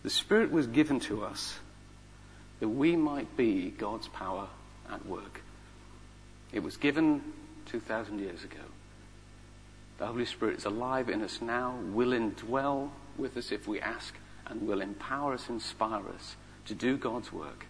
The 0.03 0.11
Spirit 0.11 0.51
was 0.51 0.67
given 0.67 1.01
to 1.01 1.25
us 1.25 1.59
that 2.61 2.69
we 2.69 2.97
might 2.97 3.37
be 3.37 3.71
God's 3.71 4.09
power 4.09 4.49
at 4.91 5.07
work. 5.07 5.43
It 6.53 6.63
was 6.63 6.77
given 6.77 7.23
2,000 7.67 8.19
years 8.19 8.45
ago. 8.45 8.61
The 9.99 10.07
Holy 10.07 10.27
Spirit 10.27 10.59
is 10.59 10.65
alive 10.65 11.09
in 11.09 11.23
us 11.23 11.41
now, 11.41 11.77
will 11.93 12.11
indwell 12.11 12.91
with 13.17 13.37
us 13.37 13.53
if 13.53 13.67
we 13.69 13.81
ask, 13.81 14.15
and 14.47 14.67
will 14.67 14.81
empower 14.81 15.35
us, 15.35 15.49
inspire 15.49 16.09
us 16.09 16.37
to 16.67 16.75
do 16.75 16.97
God's 16.97 17.33
work 17.33 17.67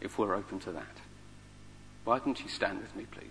if 0.00 0.18
we're 0.18 0.34
open 0.34 0.60
to 0.60 0.72
that. 0.72 1.00
Why 2.04 2.18
don't 2.18 2.40
you 2.40 2.48
stand 2.48 2.80
with 2.80 2.94
me, 2.94 3.06
please? 3.10 3.26